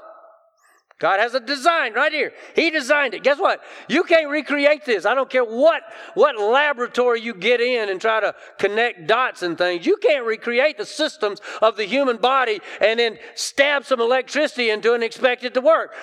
God 1.00 1.20
has 1.20 1.36
a 1.36 1.40
design 1.40 1.94
right 1.94 2.12
here. 2.12 2.34
He 2.56 2.72
designed 2.72 3.14
it. 3.14 3.24
Guess 3.24 3.38
what? 3.38 3.62
You 3.88 4.04
can't 4.04 4.30
recreate 4.30 4.84
this. 4.84 5.06
I 5.06 5.14
don't 5.14 5.30
care 5.30 5.44
what, 5.44 5.84
what 6.16 6.40
laboratory 6.40 7.22
you 7.22 7.36
get 7.36 7.62
in 7.62 7.90
and 7.90 8.02
try 8.02 8.20
to 8.20 8.34
connect 8.58 9.06
dots 9.06 9.44
and 9.44 9.56
things. 9.56 9.86
You 9.86 9.98
can't 9.98 10.26
recreate 10.26 10.78
the 10.78 10.88
systems 10.88 11.40
of 11.62 11.78
the 11.78 11.86
human 11.86 12.18
body 12.18 12.62
and 12.82 13.00
then 13.00 13.20
stab 13.36 13.86
some 13.86 14.02
electricity 14.02 14.72
into 14.72 14.94
it 14.94 14.96
and 14.96 15.04
expect 15.04 15.44
it 15.44 15.54
to 15.54 15.62
work. 15.62 15.94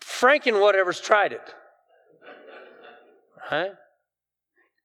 Franken 0.00 0.60
whatever's 0.60 1.00
tried 1.00 1.32
it. 1.32 1.54
Right? 3.50 3.72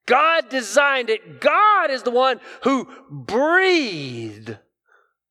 God 0.08 0.48
designed 0.48 1.10
it. 1.10 1.38
God 1.38 1.90
is 1.90 2.02
the 2.02 2.10
one 2.10 2.40
who 2.64 2.88
breathed 3.10 4.56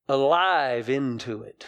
alive 0.08 0.88
into 0.88 1.42
it. 1.42 1.66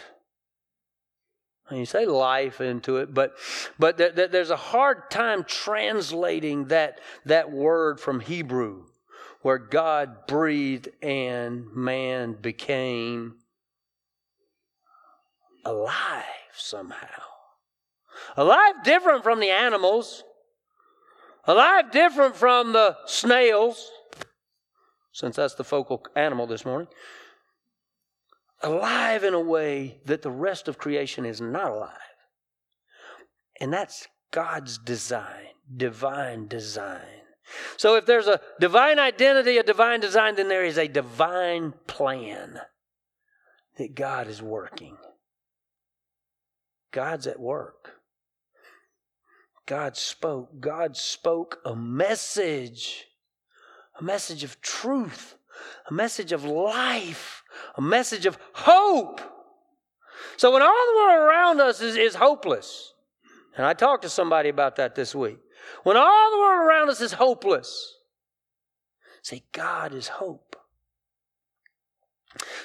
And 1.68 1.80
you 1.80 1.86
say 1.86 2.06
life 2.06 2.60
into 2.60 2.98
it, 2.98 3.12
but 3.12 3.34
but 3.78 3.96
there, 3.96 4.12
there, 4.12 4.28
there's 4.28 4.50
a 4.50 4.56
hard 4.56 5.10
time 5.10 5.44
translating 5.44 6.66
that 6.66 7.00
that 7.26 7.50
word 7.50 8.00
from 8.00 8.20
Hebrew, 8.20 8.86
where 9.42 9.58
God 9.58 10.26
breathed 10.28 10.88
and 11.02 11.66
man 11.74 12.34
became 12.34 13.38
alive 15.64 16.24
somehow. 16.54 17.22
Alive 18.36 18.84
different 18.84 19.24
from 19.24 19.40
the 19.40 19.50
animals. 19.50 20.22
Alive 21.50 21.90
different 21.90 22.36
from 22.36 22.72
the 22.72 22.96
snails, 23.06 23.90
since 25.12 25.36
that's 25.36 25.54
the 25.54 25.64
focal 25.64 26.02
animal 26.14 26.46
this 26.46 26.64
morning 26.64 26.88
alive 28.62 29.24
in 29.24 29.34
a 29.34 29.40
way 29.40 30.00
that 30.04 30.22
the 30.22 30.30
rest 30.30 30.68
of 30.68 30.78
creation 30.78 31.24
is 31.24 31.40
not 31.40 31.70
alive. 31.70 31.90
And 33.60 33.72
that's 33.72 34.06
God's 34.30 34.78
design, 34.78 35.48
divine 35.74 36.46
design. 36.46 37.22
So 37.76 37.96
if 37.96 38.06
there's 38.06 38.28
a 38.28 38.40
divine 38.60 38.98
identity, 38.98 39.58
a 39.58 39.62
divine 39.62 40.00
design, 40.00 40.36
then 40.36 40.48
there 40.48 40.64
is 40.64 40.78
a 40.78 40.88
divine 40.88 41.74
plan 41.86 42.60
that 43.76 43.94
God 43.94 44.28
is 44.28 44.40
working. 44.40 44.96
God's 46.92 47.26
at 47.26 47.40
work. 47.40 47.99
God 49.70 49.96
spoke. 49.96 50.60
God 50.60 50.96
spoke 50.96 51.60
a 51.64 51.74
message, 51.76 53.06
a 53.98 54.02
message 54.02 54.44
of 54.44 54.60
truth, 54.60 55.36
a 55.88 55.94
message 55.94 56.32
of 56.32 56.44
life 56.44 57.40
a 57.76 57.80
message 57.80 58.26
of 58.26 58.38
hope. 58.52 59.20
So 60.36 60.52
when 60.52 60.62
all 60.62 60.68
the 60.68 60.96
world 60.96 61.28
around 61.28 61.60
us 61.60 61.80
is, 61.80 61.96
is 61.96 62.14
hopeless, 62.14 62.94
and 63.56 63.66
I 63.66 63.74
talked 63.74 64.02
to 64.02 64.08
somebody 64.08 64.48
about 64.48 64.76
that 64.76 64.94
this 64.94 65.14
week, 65.14 65.38
when 65.82 65.96
all 65.96 66.30
the 66.30 66.38
world 66.38 66.66
around 66.66 66.90
us 66.90 67.00
is 67.00 67.12
hopeless, 67.12 67.96
say, 69.22 69.42
God 69.52 69.94
is 69.94 70.08
hope. 70.08 70.49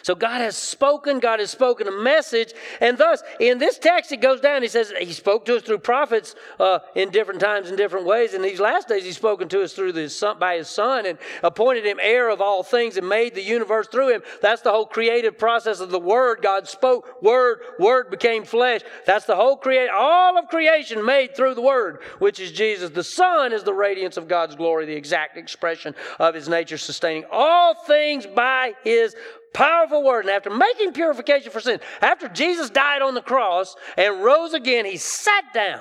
So 0.04 0.14
God 0.14 0.42
has 0.42 0.56
spoken, 0.56 1.18
God 1.20 1.40
has 1.40 1.50
spoken 1.50 1.88
a 1.88 1.92
message, 1.92 2.54
and 2.80 2.96
thus 2.98 3.24
in 3.40 3.58
this 3.58 3.80
text 3.80 4.12
it 4.12 4.18
goes 4.18 4.40
down. 4.40 4.62
He 4.62 4.68
says 4.68 4.94
He 5.00 5.14
spoke 5.14 5.46
to 5.46 5.56
us 5.56 5.64
through 5.64 5.80
prophets 5.80 6.36
uh, 6.60 6.80
in 6.94 7.10
different 7.10 7.40
times 7.40 7.72
in 7.72 7.76
different 7.76 8.06
ways. 8.06 8.36
In 8.36 8.44
these 8.44 8.60
last 8.60 8.88
days, 8.88 9.04
He's 9.04 9.16
spoken 9.16 9.50
to 9.50 9.64
us 9.64 9.74
through 9.74 9.94
the 9.94 10.08
son, 10.10 10.38
by 10.38 10.58
His 10.58 10.70
Son 10.70 11.08
and 11.08 11.18
appointed 11.42 11.86
Him 11.86 11.98
heir 12.00 12.30
of 12.30 12.42
all 12.42 12.62
things 12.62 12.98
and 12.98 13.10
made 13.10 13.34
the 13.34 13.42
universe 13.42 13.88
through 13.88 14.14
Him. 14.14 14.22
That's 14.42 14.62
the 14.62 14.72
whole 14.72 14.86
creative 14.86 15.40
process 15.40 15.80
of 15.80 15.90
the 15.90 16.00
Word. 16.00 16.44
God 16.44 16.68
spoke, 16.68 17.22
Word, 17.24 17.62
Word 17.80 18.12
became 18.12 18.46
flesh. 18.46 18.82
That's 19.08 19.26
the 19.26 19.36
whole 19.36 19.58
create, 19.58 19.90
all 19.90 20.38
of 20.38 20.48
creation 20.50 21.04
made 21.04 21.36
through 21.36 21.56
the 21.56 21.62
Word, 21.62 22.02
which 22.20 22.40
is 22.40 22.52
Jesus. 22.52 22.92
The 22.92 23.04
Son 23.04 23.52
is 23.52 23.64
the 23.64 23.74
radiance 23.74 24.18
of 24.18 24.28
God's 24.28 24.56
glory, 24.56 24.86
the 24.86 24.94
exact 24.94 25.38
expression 25.38 25.96
of 26.20 26.36
His 26.36 26.48
nature, 26.48 26.78
sustaining 26.78 27.26
all 27.32 27.74
things 27.74 28.28
by 28.28 28.74
His 28.84 29.16
Powerful 29.56 30.04
word. 30.04 30.26
And 30.26 30.32
after 30.32 30.50
making 30.50 30.92
purification 30.92 31.50
for 31.50 31.62
sin, 31.62 31.80
after 32.02 32.28
Jesus 32.28 32.70
died 32.70 33.02
on 33.02 33.14
the 33.14 33.22
cross 33.22 33.78
and 33.98 34.22
rose 34.22 34.54
again, 34.54 34.86
he 34.86 34.98
sat 34.98 35.54
down 35.54 35.80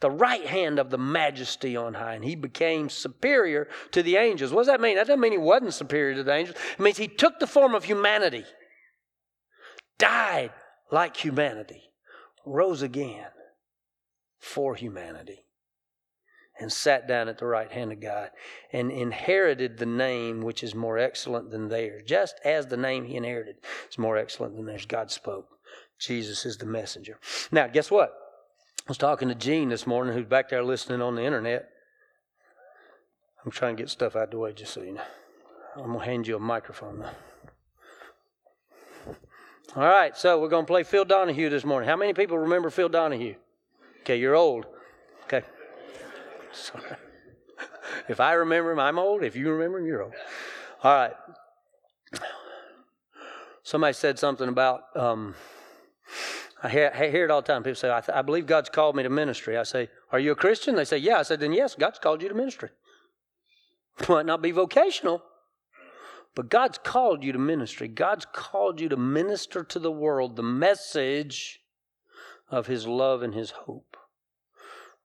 the 0.00 0.10
right 0.10 0.44
hand 0.44 0.78
of 0.78 0.90
the 0.90 0.98
majesty 0.98 1.74
on 1.74 1.94
high, 1.94 2.14
and 2.14 2.22
he 2.22 2.34
became 2.34 2.90
superior 2.90 3.66
to 3.92 4.02
the 4.02 4.16
angels. 4.16 4.52
What 4.52 4.60
does 4.60 4.66
that 4.66 4.80
mean? 4.82 4.96
That 4.96 5.06
doesn't 5.06 5.20
mean 5.20 5.32
he 5.32 5.38
wasn't 5.38 5.72
superior 5.72 6.16
to 6.16 6.22
the 6.22 6.34
angels. 6.34 6.58
It 6.78 6.82
means 6.82 6.98
he 6.98 7.08
took 7.08 7.38
the 7.38 7.46
form 7.46 7.74
of 7.74 7.84
humanity, 7.84 8.44
died 9.96 10.50
like 10.90 11.16
humanity, 11.16 11.84
rose 12.44 12.82
again 12.82 13.30
for 14.38 14.74
humanity 14.74 15.41
and 16.62 16.72
sat 16.72 17.08
down 17.08 17.28
at 17.28 17.38
the 17.38 17.44
right 17.44 17.70
hand 17.70 17.90
of 17.92 18.00
God 18.00 18.30
and 18.72 18.90
inherited 18.90 19.76
the 19.76 19.86
name 19.86 20.40
which 20.40 20.62
is 20.62 20.74
more 20.74 20.96
excellent 20.96 21.50
than 21.50 21.68
theirs. 21.68 22.04
Just 22.06 22.36
as 22.44 22.66
the 22.66 22.76
name 22.76 23.04
he 23.04 23.16
inherited 23.16 23.56
is 23.90 23.98
more 23.98 24.16
excellent 24.16 24.56
than 24.56 24.64
theirs. 24.64 24.86
God 24.86 25.10
spoke. 25.10 25.48
Jesus 25.98 26.46
is 26.46 26.56
the 26.56 26.66
messenger. 26.66 27.18
Now, 27.50 27.66
guess 27.66 27.90
what? 27.90 28.10
I 28.10 28.84
was 28.88 28.96
talking 28.96 29.28
to 29.28 29.34
Gene 29.34 29.68
this 29.68 29.86
morning, 29.86 30.14
who's 30.14 30.26
back 30.26 30.48
there 30.48 30.62
listening 30.62 31.02
on 31.02 31.16
the 31.16 31.24
internet. 31.24 31.68
I'm 33.44 33.50
trying 33.50 33.76
to 33.76 33.82
get 33.82 33.90
stuff 33.90 34.14
out 34.14 34.24
of 34.24 34.30
the 34.30 34.38
way 34.38 34.52
just 34.52 34.72
so 34.72 34.82
you 34.82 34.92
know. 34.92 35.02
I'm 35.76 35.86
going 35.86 35.98
to 35.98 36.04
hand 36.04 36.26
you 36.28 36.36
a 36.36 36.40
microphone 36.40 37.00
now. 37.00 37.12
All 39.74 39.82
right, 39.82 40.16
so 40.16 40.40
we're 40.40 40.48
going 40.48 40.64
to 40.64 40.70
play 40.70 40.84
Phil 40.84 41.04
Donahue 41.04 41.48
this 41.48 41.64
morning. 41.64 41.88
How 41.88 41.96
many 41.96 42.12
people 42.12 42.38
remember 42.38 42.70
Phil 42.70 42.88
Donahue? 42.88 43.34
Okay, 44.02 44.16
you're 44.16 44.36
old. 44.36 44.66
Okay. 45.24 45.42
Sorry. 46.52 46.84
If 48.08 48.20
I 48.20 48.32
remember 48.32 48.72
him, 48.72 48.80
I'm 48.80 48.98
old. 48.98 49.22
If 49.22 49.36
you 49.36 49.50
remember 49.50 49.78
him, 49.78 49.86
you're 49.86 50.02
old. 50.02 50.14
All 50.82 50.94
right. 50.94 51.12
Somebody 53.62 53.92
said 53.92 54.18
something 54.18 54.48
about, 54.48 54.84
um, 54.96 55.34
I 56.62 56.68
hear, 56.68 56.92
I 56.94 57.08
hear, 57.08 57.24
it 57.24 57.30
all 57.30 57.42
the 57.42 57.46
time. 57.46 57.62
People 57.62 57.76
say, 57.76 57.90
I, 57.90 58.00
th- 58.00 58.16
I 58.16 58.22
believe 58.22 58.46
God's 58.46 58.68
called 58.68 58.96
me 58.96 59.02
to 59.02 59.10
ministry. 59.10 59.56
I 59.56 59.62
say, 59.62 59.88
Are 60.10 60.18
you 60.18 60.32
a 60.32 60.36
Christian? 60.36 60.74
They 60.74 60.84
say, 60.84 60.98
Yeah. 60.98 61.18
I 61.18 61.22
said, 61.22 61.40
Then 61.40 61.52
yes, 61.52 61.74
God's 61.74 61.98
called 61.98 62.22
you 62.22 62.28
to 62.28 62.34
ministry. 62.34 62.70
Might 64.08 64.26
not 64.26 64.42
be 64.42 64.50
vocational, 64.50 65.22
but 66.34 66.48
God's 66.48 66.78
called 66.78 67.22
you 67.22 67.32
to 67.32 67.38
ministry. 67.38 67.88
God's 67.88 68.26
called 68.32 68.80
you 68.80 68.88
to 68.88 68.96
minister 68.96 69.62
to 69.64 69.78
the 69.78 69.92
world 69.92 70.36
the 70.36 70.42
message 70.42 71.60
of 72.50 72.66
His 72.66 72.86
love 72.86 73.22
and 73.22 73.34
His 73.34 73.50
hope. 73.50 73.96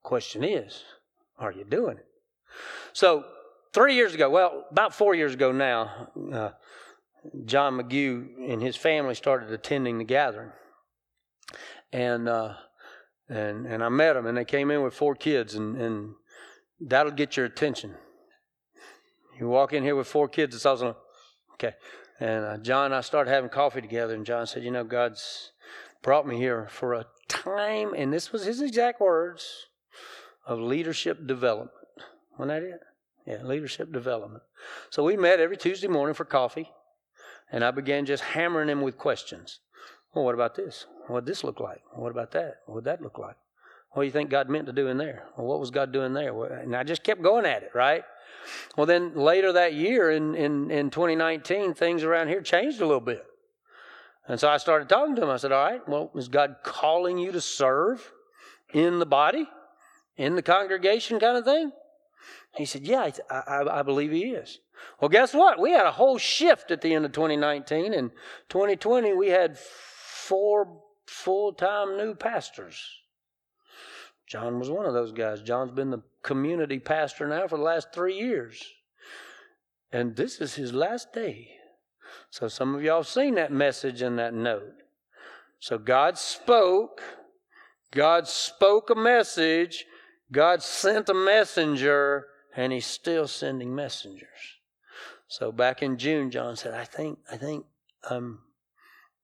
Question 0.03 0.43
is, 0.43 0.83
are 1.37 1.51
you 1.51 1.63
doing 1.63 1.97
it? 1.97 2.05
So, 2.93 3.25
three 3.73 3.95
years 3.95 4.13
ago, 4.13 4.29
well, 4.29 4.65
about 4.71 4.93
four 4.93 5.13
years 5.15 5.33
ago 5.33 5.51
now, 5.51 6.09
uh, 6.33 6.49
John 7.45 7.77
McGew 7.77 8.51
and 8.51 8.61
his 8.61 8.75
family 8.75 9.15
started 9.15 9.51
attending 9.51 9.97
the 9.97 10.03
gathering, 10.03 10.51
and 11.91 12.27
uh, 12.27 12.55
and 13.29 13.65
and 13.65 13.83
I 13.83 13.89
met 13.89 14.13
them, 14.13 14.25
and 14.25 14.37
they 14.37 14.45
came 14.45 14.71
in 14.71 14.81
with 14.83 14.93
four 14.93 15.15
kids, 15.15 15.55
and 15.55 15.79
and 15.79 16.13
that'll 16.79 17.11
get 17.11 17.37
your 17.37 17.45
attention. 17.45 17.95
You 19.39 19.47
walk 19.47 19.73
in 19.73 19.83
here 19.83 19.95
with 19.95 20.07
four 20.07 20.27
kids, 20.27 20.55
it's 20.55 20.65
also 20.65 20.97
okay. 21.53 21.73
And 22.19 22.45
uh, 22.45 22.57
John 22.57 22.85
and 22.85 22.95
I 22.95 23.01
started 23.01 23.29
having 23.29 23.49
coffee 23.51 23.81
together, 23.81 24.15
and 24.15 24.25
John 24.25 24.47
said, 24.47 24.63
"You 24.63 24.71
know, 24.71 24.83
God's 24.83 25.51
brought 26.01 26.27
me 26.27 26.37
here 26.37 26.67
for 26.69 26.93
a 26.93 27.05
time," 27.27 27.93
and 27.93 28.11
this 28.11 28.31
was 28.31 28.45
his 28.45 28.61
exact 28.61 28.99
words 28.99 29.67
of 30.47 30.59
leadership 30.59 31.27
development. 31.27 31.71
Wasn't 32.39 32.49
that 32.49 32.63
it? 32.63 32.79
Yeah, 33.27 33.43
leadership 33.43 33.91
development. 33.91 34.43
So 34.89 35.03
we 35.03 35.17
met 35.17 35.39
every 35.39 35.57
Tuesday 35.57 35.87
morning 35.87 36.15
for 36.15 36.23
coffee, 36.23 36.71
and 37.51 37.63
I 37.63 37.71
began 37.71 38.05
just 38.05 38.23
hammering 38.23 38.69
him 38.69 38.81
with 38.81 38.97
questions. 38.97 39.59
Well, 40.15 40.23
what 40.23 40.33
about 40.33 40.55
this? 40.55 40.85
What 41.07 41.25
did 41.25 41.31
this 41.31 41.43
look 41.43 41.59
like? 41.59 41.81
What 41.93 42.11
about 42.11 42.31
that? 42.31 42.61
What 42.65 42.75
would 42.75 42.83
that 42.85 43.01
look 43.01 43.19
like? 43.19 43.35
What 43.91 44.03
do 44.03 44.05
you 44.05 44.11
think 44.11 44.29
God 44.29 44.49
meant 44.49 44.67
to 44.67 44.73
do 44.73 44.87
in 44.87 44.97
there? 44.97 45.23
Well, 45.37 45.47
what 45.47 45.59
was 45.59 45.71
God 45.71 45.91
doing 45.91 46.13
there? 46.13 46.43
And 46.61 46.75
I 46.75 46.83
just 46.83 47.03
kept 47.03 47.21
going 47.21 47.45
at 47.45 47.63
it, 47.63 47.71
right? 47.73 48.03
Well, 48.77 48.85
then 48.85 49.15
later 49.15 49.53
that 49.53 49.73
year 49.73 50.11
in, 50.11 50.35
in, 50.35 50.71
in 50.71 50.89
2019, 50.89 51.73
things 51.73 52.03
around 52.03 52.29
here 52.29 52.41
changed 52.41 52.79
a 52.79 52.85
little 52.85 53.01
bit. 53.01 53.25
And 54.27 54.39
so 54.39 54.49
I 54.49 54.57
started 54.57 54.87
talking 54.87 55.15
to 55.15 55.23
him. 55.23 55.29
I 55.29 55.37
said, 55.37 55.51
All 55.51 55.65
right, 55.65 55.87
well, 55.87 56.11
is 56.15 56.27
God 56.27 56.57
calling 56.63 57.17
you 57.17 57.31
to 57.31 57.41
serve 57.41 58.11
in 58.73 58.99
the 58.99 59.05
body, 59.05 59.47
in 60.17 60.35
the 60.35 60.41
congregation 60.41 61.19
kind 61.19 61.37
of 61.37 61.45
thing? 61.45 61.71
He 62.55 62.65
said, 62.65 62.83
Yeah, 62.83 63.09
I, 63.29 63.35
I, 63.35 63.79
I, 63.79 63.81
believe 63.83 64.11
he 64.11 64.31
is. 64.31 64.59
Well, 64.99 65.09
guess 65.09 65.33
what? 65.33 65.59
We 65.59 65.71
had 65.71 65.85
a 65.85 65.91
whole 65.91 66.17
shift 66.17 66.71
at 66.71 66.81
the 66.81 66.93
end 66.93 67.05
of 67.05 67.11
2019. 67.11 67.93
In 67.93 68.11
2020, 68.49 69.13
we 69.13 69.29
had 69.29 69.57
four 69.57 70.81
full 71.05 71.53
time 71.53 71.97
new 71.97 72.15
pastors. 72.15 72.83
John 74.27 74.59
was 74.59 74.69
one 74.69 74.85
of 74.85 74.93
those 74.93 75.13
guys. 75.13 75.41
John's 75.41 75.71
been 75.71 75.91
the 75.91 76.03
community 76.21 76.79
pastor 76.79 77.27
now 77.27 77.47
for 77.47 77.57
the 77.57 77.63
last 77.63 77.93
three 77.93 78.15
years. 78.15 78.61
And 79.91 80.17
this 80.17 80.41
is 80.41 80.55
his 80.55 80.73
last 80.73 81.13
day. 81.13 81.51
So 82.29 82.49
some 82.49 82.75
of 82.75 82.83
y'all 82.83 83.03
seen 83.03 83.35
that 83.35 83.53
message 83.53 84.01
and 84.01 84.19
that 84.19 84.33
note. 84.33 84.73
So 85.59 85.77
God 85.77 86.17
spoke. 86.17 87.01
God 87.91 88.27
spoke 88.27 88.89
a 88.89 88.95
message. 88.95 89.85
God 90.31 90.61
sent 90.61 91.09
a 91.09 91.13
messenger 91.13 92.27
and 92.55 92.73
he's 92.73 92.85
still 92.85 93.27
sending 93.27 93.73
messengers. 93.73 94.57
So 95.27 95.51
back 95.51 95.83
in 95.83 95.97
June, 95.97 96.31
John 96.31 96.55
said, 96.55 96.73
I 96.73 96.85
think, 96.85 97.19
I 97.31 97.37
think 97.37 97.65
I'm 98.09 98.39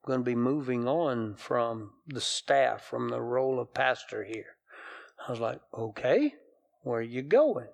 going 0.06 0.20
to 0.20 0.26
be 0.26 0.36
moving 0.36 0.88
on 0.88 1.36
from 1.36 1.92
the 2.08 2.22
staff, 2.22 2.84
from 2.84 3.10
the 3.10 3.22
role 3.22 3.60
of 3.60 3.74
pastor 3.74 4.24
here. 4.24 4.58
I 5.26 5.32
was 5.32 5.40
like, 5.40 5.62
okay, 5.74 6.34
where 6.82 7.00
are 7.00 7.02
you 7.02 7.22
going? 7.22 7.68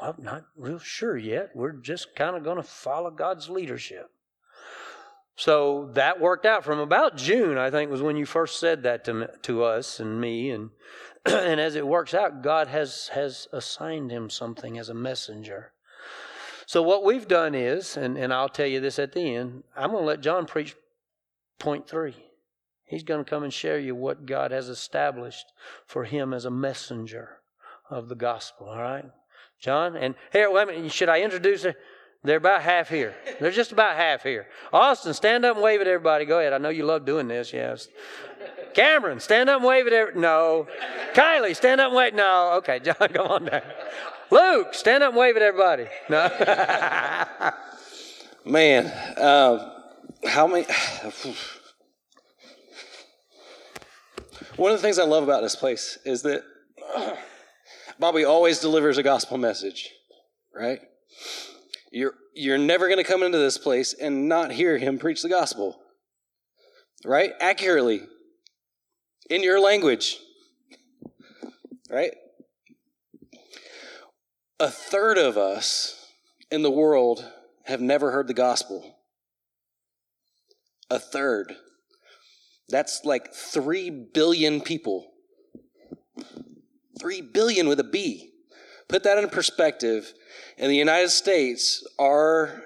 Well, 0.00 0.14
I'm 0.16 0.24
not 0.24 0.44
real 0.56 0.78
sure 0.78 1.16
yet. 1.16 1.50
We're 1.54 1.72
just 1.72 2.14
kind 2.14 2.36
of 2.36 2.44
going 2.44 2.58
to 2.58 2.62
follow 2.62 3.10
God's 3.10 3.48
leadership. 3.48 4.10
So 5.34 5.90
that 5.94 6.20
worked 6.20 6.44
out 6.44 6.62
from 6.62 6.78
about 6.78 7.16
June, 7.16 7.56
I 7.56 7.70
think, 7.70 7.90
was 7.90 8.02
when 8.02 8.16
you 8.16 8.26
first 8.26 8.60
said 8.60 8.82
that 8.82 9.04
to, 9.06 9.14
me, 9.14 9.26
to 9.42 9.64
us 9.64 9.98
and 9.98 10.20
me. 10.20 10.50
And 10.50 10.70
and 11.26 11.60
as 11.60 11.76
it 11.76 11.86
works 11.86 12.14
out, 12.14 12.42
God 12.42 12.68
has, 12.68 13.08
has 13.08 13.48
assigned 13.52 14.10
him 14.10 14.30
something 14.30 14.78
as 14.78 14.88
a 14.88 14.94
messenger. 14.94 15.72
So 16.66 16.82
what 16.82 17.04
we've 17.04 17.28
done 17.28 17.54
is, 17.54 17.96
and, 17.96 18.16
and 18.16 18.32
I'll 18.32 18.48
tell 18.48 18.66
you 18.66 18.80
this 18.80 18.98
at 18.98 19.12
the 19.12 19.34
end, 19.36 19.64
I'm 19.76 19.90
going 19.90 20.02
to 20.02 20.06
let 20.06 20.20
John 20.20 20.46
preach 20.46 20.74
point 21.58 21.88
three. 21.88 22.16
He's 22.84 23.02
going 23.02 23.24
to 23.24 23.28
come 23.28 23.42
and 23.42 23.52
share 23.52 23.78
you 23.78 23.94
what 23.94 24.26
God 24.26 24.50
has 24.50 24.68
established 24.68 25.46
for 25.86 26.04
him 26.04 26.34
as 26.34 26.44
a 26.44 26.50
messenger 26.50 27.38
of 27.90 28.08
the 28.08 28.14
gospel. 28.14 28.68
All 28.68 28.82
right, 28.82 29.04
John. 29.60 29.96
And 29.96 30.14
here, 30.32 30.50
wait 30.50 30.64
a 30.64 30.66
minute. 30.66 30.92
Should 30.92 31.08
I 31.08 31.22
introduce? 31.22 31.66
They're 32.24 32.36
about 32.36 32.62
half 32.62 32.88
here. 32.88 33.14
They're 33.40 33.50
just 33.50 33.72
about 33.72 33.96
half 33.96 34.22
here. 34.22 34.46
Austin, 34.72 35.12
stand 35.12 35.44
up 35.44 35.56
and 35.56 35.64
wave 35.64 35.80
at 35.80 35.88
everybody. 35.88 36.24
Go 36.24 36.38
ahead. 36.38 36.52
I 36.52 36.58
know 36.58 36.68
you 36.68 36.84
love 36.84 37.04
doing 37.04 37.28
this. 37.28 37.52
Yes. 37.52 37.88
Cameron, 38.74 39.20
stand 39.20 39.48
up 39.48 39.56
and 39.56 39.64
wave 39.66 39.86
at 39.86 39.92
everybody. 39.92 40.20
No. 40.22 40.66
Kylie, 41.14 41.54
stand 41.56 41.80
up 41.80 41.88
and 41.88 41.96
wave. 41.96 42.14
No. 42.14 42.52
Okay, 42.54 42.80
John, 42.84 42.96
come 42.96 43.26
on 43.26 43.44
down. 43.46 43.62
Luke, 44.30 44.74
stand 44.74 45.02
up 45.02 45.10
and 45.10 45.18
wave 45.18 45.36
at 45.36 45.42
everybody. 45.42 45.86
No. 46.08 46.28
Man, 48.44 48.86
uh, 49.16 49.72
how 50.26 50.46
many? 50.46 50.66
One 54.56 54.72
of 54.72 54.78
the 54.78 54.82
things 54.82 54.98
I 54.98 55.04
love 55.04 55.22
about 55.24 55.42
this 55.42 55.56
place 55.56 55.98
is 56.04 56.22
that 56.22 56.42
Bobby 57.98 58.24
always 58.24 58.58
delivers 58.58 58.98
a 58.98 59.02
gospel 59.02 59.38
message, 59.38 59.90
right? 60.54 60.80
You're, 61.90 62.14
you're 62.34 62.58
never 62.58 62.88
going 62.88 62.98
to 62.98 63.04
come 63.04 63.22
into 63.22 63.38
this 63.38 63.58
place 63.58 63.94
and 63.94 64.28
not 64.28 64.50
hear 64.52 64.78
him 64.78 64.98
preach 64.98 65.22
the 65.22 65.28
gospel. 65.28 65.78
Right? 67.04 67.32
Accurately. 67.40 68.02
In 69.32 69.42
your 69.42 69.60
language. 69.60 70.18
Right? 71.88 72.12
A 74.60 74.68
third 74.68 75.16
of 75.16 75.38
us 75.38 76.06
in 76.50 76.60
the 76.60 76.70
world 76.70 77.24
have 77.64 77.80
never 77.80 78.10
heard 78.10 78.28
the 78.28 78.34
gospel. 78.34 78.98
A 80.90 80.98
third. 80.98 81.54
That's 82.68 83.06
like 83.06 83.32
3 83.32 84.08
billion 84.12 84.60
people. 84.60 85.14
3 87.00 87.22
billion 87.22 87.68
with 87.68 87.80
a 87.80 87.84
B. 87.84 88.34
Put 88.86 89.02
that 89.04 89.16
in 89.16 89.30
perspective. 89.30 90.12
In 90.58 90.68
the 90.68 90.76
United 90.76 91.08
States, 91.08 91.82
our 91.98 92.64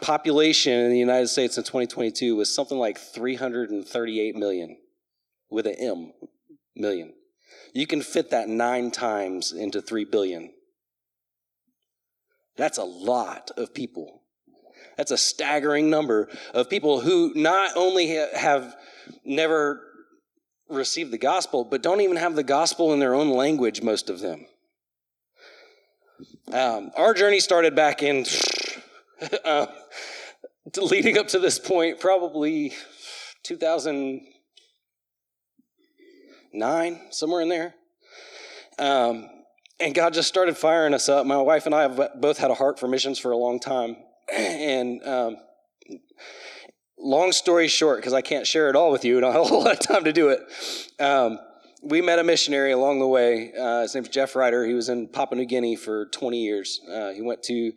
population 0.00 0.74
in 0.74 0.90
the 0.92 0.98
United 0.98 1.26
States 1.26 1.58
in 1.58 1.64
2022 1.64 2.36
was 2.36 2.54
something 2.54 2.78
like 2.78 2.98
338 2.98 4.36
million 4.36 4.76
with 5.52 5.66
an 5.66 5.74
M 5.78 6.12
million. 6.74 7.12
You 7.74 7.86
can 7.86 8.02
fit 8.02 8.30
that 8.30 8.48
nine 8.48 8.90
times 8.90 9.52
into 9.52 9.80
3 9.80 10.04
billion. 10.04 10.50
That's 12.56 12.78
a 12.78 12.84
lot 12.84 13.50
of 13.56 13.72
people. 13.74 14.22
That's 14.96 15.10
a 15.10 15.18
staggering 15.18 15.88
number 15.88 16.28
of 16.52 16.68
people 16.68 17.00
who 17.00 17.32
not 17.34 17.76
only 17.76 18.08
have 18.08 18.74
never 19.24 19.80
received 20.68 21.10
the 21.10 21.18
gospel, 21.18 21.64
but 21.64 21.82
don't 21.82 22.00
even 22.00 22.16
have 22.16 22.34
the 22.34 22.42
gospel 22.42 22.92
in 22.92 22.98
their 22.98 23.14
own 23.14 23.30
language, 23.30 23.82
most 23.82 24.10
of 24.10 24.20
them. 24.20 24.46
Um, 26.52 26.90
our 26.96 27.14
journey 27.14 27.40
started 27.40 27.74
back 27.74 28.02
in, 28.02 28.26
uh, 29.44 29.66
leading 30.76 31.16
up 31.16 31.28
to 31.28 31.38
this 31.38 31.58
point, 31.58 32.00
probably 32.00 32.74
2009, 36.52 37.12
somewhere 37.12 37.40
in 37.40 37.48
there. 37.48 37.74
Um, 38.78 39.28
and 39.80 39.94
God 39.94 40.14
just 40.14 40.28
started 40.28 40.56
firing 40.56 40.94
us 40.94 41.08
up. 41.08 41.26
My 41.26 41.36
wife 41.38 41.66
and 41.66 41.74
I 41.74 41.82
have 41.82 42.20
both 42.20 42.38
had 42.38 42.50
a 42.50 42.54
heart 42.54 42.78
for 42.78 42.88
missions 42.88 43.18
for 43.18 43.32
a 43.32 43.36
long 43.36 43.60
time. 43.60 43.96
And 44.32 45.04
um, 45.04 45.36
long 46.96 47.32
story 47.32 47.68
short, 47.68 47.98
because 47.98 48.12
I 48.12 48.22
can't 48.22 48.46
share 48.46 48.70
it 48.70 48.76
all 48.76 48.90
with 48.90 49.04
you, 49.04 49.16
and 49.16 49.26
I 49.26 49.32
don't 49.32 49.44
have 49.44 49.52
a 49.52 49.58
lot 49.58 49.72
of 49.72 49.80
time 49.80 50.04
to 50.04 50.12
do 50.12 50.28
it. 50.28 50.40
Um, 51.02 51.38
we 51.82 52.00
met 52.00 52.18
a 52.18 52.24
missionary 52.24 52.72
along 52.72 53.00
the 53.00 53.06
way. 53.06 53.52
Uh, 53.52 53.82
his 53.82 53.94
name's 53.94 54.08
Jeff 54.08 54.36
Ryder. 54.36 54.64
He 54.64 54.72
was 54.72 54.88
in 54.88 55.08
Papua 55.08 55.36
New 55.36 55.46
Guinea 55.46 55.76
for 55.76 56.06
20 56.06 56.38
years. 56.38 56.80
Uh, 56.90 57.10
he 57.10 57.20
went 57.20 57.42
to 57.44 57.72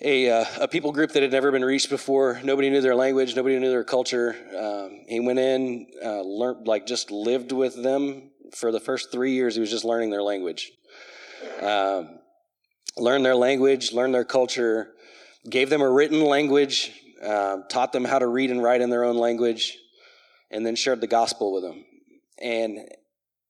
a, 0.00 0.30
uh, 0.30 0.44
a 0.60 0.68
people 0.68 0.92
group 0.92 1.12
that 1.12 1.22
had 1.22 1.32
never 1.32 1.50
been 1.50 1.64
reached 1.64 1.88
before. 1.88 2.40
Nobody 2.44 2.68
knew 2.68 2.80
their 2.80 2.94
language. 2.94 3.34
Nobody 3.34 3.58
knew 3.58 3.70
their 3.70 3.84
culture. 3.84 4.36
Um, 4.56 5.04
he 5.08 5.20
went 5.20 5.38
in, 5.38 5.86
uh, 6.04 6.20
learned, 6.20 6.68
like, 6.68 6.86
just 6.86 7.10
lived 7.10 7.52
with 7.52 7.82
them 7.82 8.30
for 8.54 8.70
the 8.72 8.80
first 8.80 9.10
three 9.10 9.32
years. 9.32 9.54
He 9.54 9.60
was 9.60 9.70
just 9.70 9.84
learning 9.84 10.10
their 10.10 10.22
language. 10.22 10.70
Um, 11.62 12.18
learned 12.98 13.24
their 13.24 13.36
language, 13.36 13.92
learned 13.92 14.14
their 14.14 14.24
culture, 14.24 14.92
gave 15.48 15.70
them 15.70 15.80
a 15.80 15.90
written 15.90 16.20
language, 16.20 16.92
uh, 17.22 17.58
taught 17.70 17.92
them 17.92 18.04
how 18.04 18.18
to 18.18 18.26
read 18.26 18.50
and 18.50 18.62
write 18.62 18.80
in 18.80 18.90
their 18.90 19.04
own 19.04 19.16
language, 19.16 19.78
and 20.50 20.64
then 20.64 20.76
shared 20.76 21.00
the 21.00 21.06
gospel 21.06 21.52
with 21.52 21.62
them. 21.62 21.84
And 22.42 22.80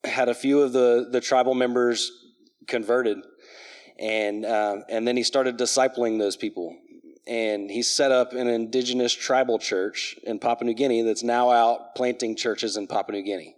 had 0.05 0.29
a 0.29 0.35
few 0.35 0.63
of 0.63 0.73
the, 0.73 1.09
the 1.11 1.21
tribal 1.21 1.55
members 1.55 2.11
converted 2.69 3.19
and 3.99 4.45
uh, 4.45 4.79
and 4.89 5.07
then 5.07 5.17
he 5.17 5.23
started 5.23 5.57
discipling 5.59 6.19
those 6.19 6.37
people. 6.37 6.77
And 7.29 7.69
he 7.69 7.83
set 7.83 8.13
up 8.13 8.35
an 8.35 8.47
indigenous 8.47 9.13
tribal 9.13 9.59
church 9.59 10.17
in 10.23 10.39
Papua 10.39 10.67
New 10.67 10.75
Guinea 10.75 11.03
that's 11.03 11.25
now 11.25 11.51
out 11.51 11.97
planting 11.97 12.37
churches 12.37 12.77
in 12.77 12.87
Papua 12.87 13.19
New 13.19 13.25
Guinea. 13.25 13.57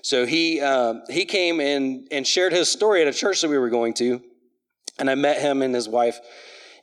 So 0.00 0.24
he 0.24 0.60
um, 0.60 1.02
he 1.10 1.26
came 1.26 1.60
and 1.60 2.08
and 2.10 2.26
shared 2.26 2.52
his 2.52 2.70
story 2.70 3.02
at 3.02 3.08
a 3.08 3.12
church 3.12 3.42
that 3.42 3.50
we 3.50 3.58
were 3.58 3.68
going 3.68 3.92
to, 3.94 4.22
and 4.98 5.10
I 5.10 5.16
met 5.16 5.38
him 5.38 5.60
and 5.60 5.74
his 5.74 5.86
wife, 5.86 6.18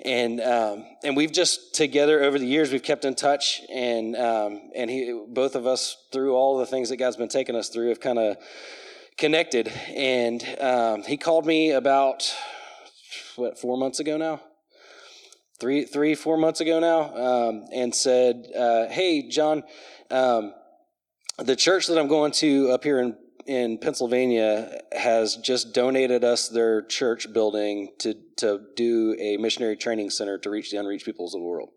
and 0.03 0.39
um, 0.41 0.85
and 1.03 1.15
we've 1.15 1.31
just 1.31 1.73
together 1.73 2.23
over 2.23 2.37
the 2.37 2.45
years 2.45 2.71
we've 2.71 2.83
kept 2.83 3.03
in 3.03 3.15
touch, 3.15 3.61
and 3.73 4.15
um, 4.15 4.69
and 4.75 4.91
he 4.91 5.19
both 5.27 5.55
of 5.55 5.65
us 5.65 5.97
through 6.11 6.35
all 6.35 6.59
the 6.59 6.67
things 6.67 6.89
that 6.89 6.97
God's 6.97 7.17
been 7.17 7.29
taking 7.29 7.55
us 7.55 7.69
through 7.69 7.89
have 7.89 7.99
kind 7.99 8.19
of 8.19 8.37
connected, 9.17 9.69
and 9.95 10.43
um, 10.59 11.01
he 11.01 11.17
called 11.17 11.47
me 11.47 11.71
about 11.71 12.31
what 13.37 13.59
four 13.59 13.77
months 13.77 13.99
ago 13.99 14.17
now, 14.17 14.41
three 15.59 15.85
three 15.85 16.15
four 16.15 16.37
months 16.37 16.61
ago 16.61 16.79
now, 16.79 17.15
um, 17.15 17.65
and 17.73 17.93
said, 17.93 18.47
uh, 18.55 18.87
"Hey, 18.87 19.27
John, 19.27 19.63
um, 20.11 20.53
the 21.37 21.55
church 21.55 21.87
that 21.87 21.97
I'm 21.97 22.07
going 22.07 22.31
to 22.33 22.71
up 22.71 22.83
here 22.83 22.99
in 22.99 23.17
in 23.45 23.77
Pennsylvania 23.77 24.81
has 24.91 25.35
just 25.35 25.73
donated 25.73 26.23
us 26.23 26.49
their 26.49 26.81
church 26.81 27.31
building 27.31 27.89
to 27.99 28.15
to 28.37 28.61
do 28.75 29.15
a 29.19 29.37
missionary 29.37 29.77
training 29.77 30.09
center 30.09 30.37
to 30.39 30.49
reach 30.49 30.71
the 30.71 30.77
unreached 30.77 31.05
peoples 31.05 31.35
of 31.35 31.41
the 31.41 31.47
world. 31.47 31.69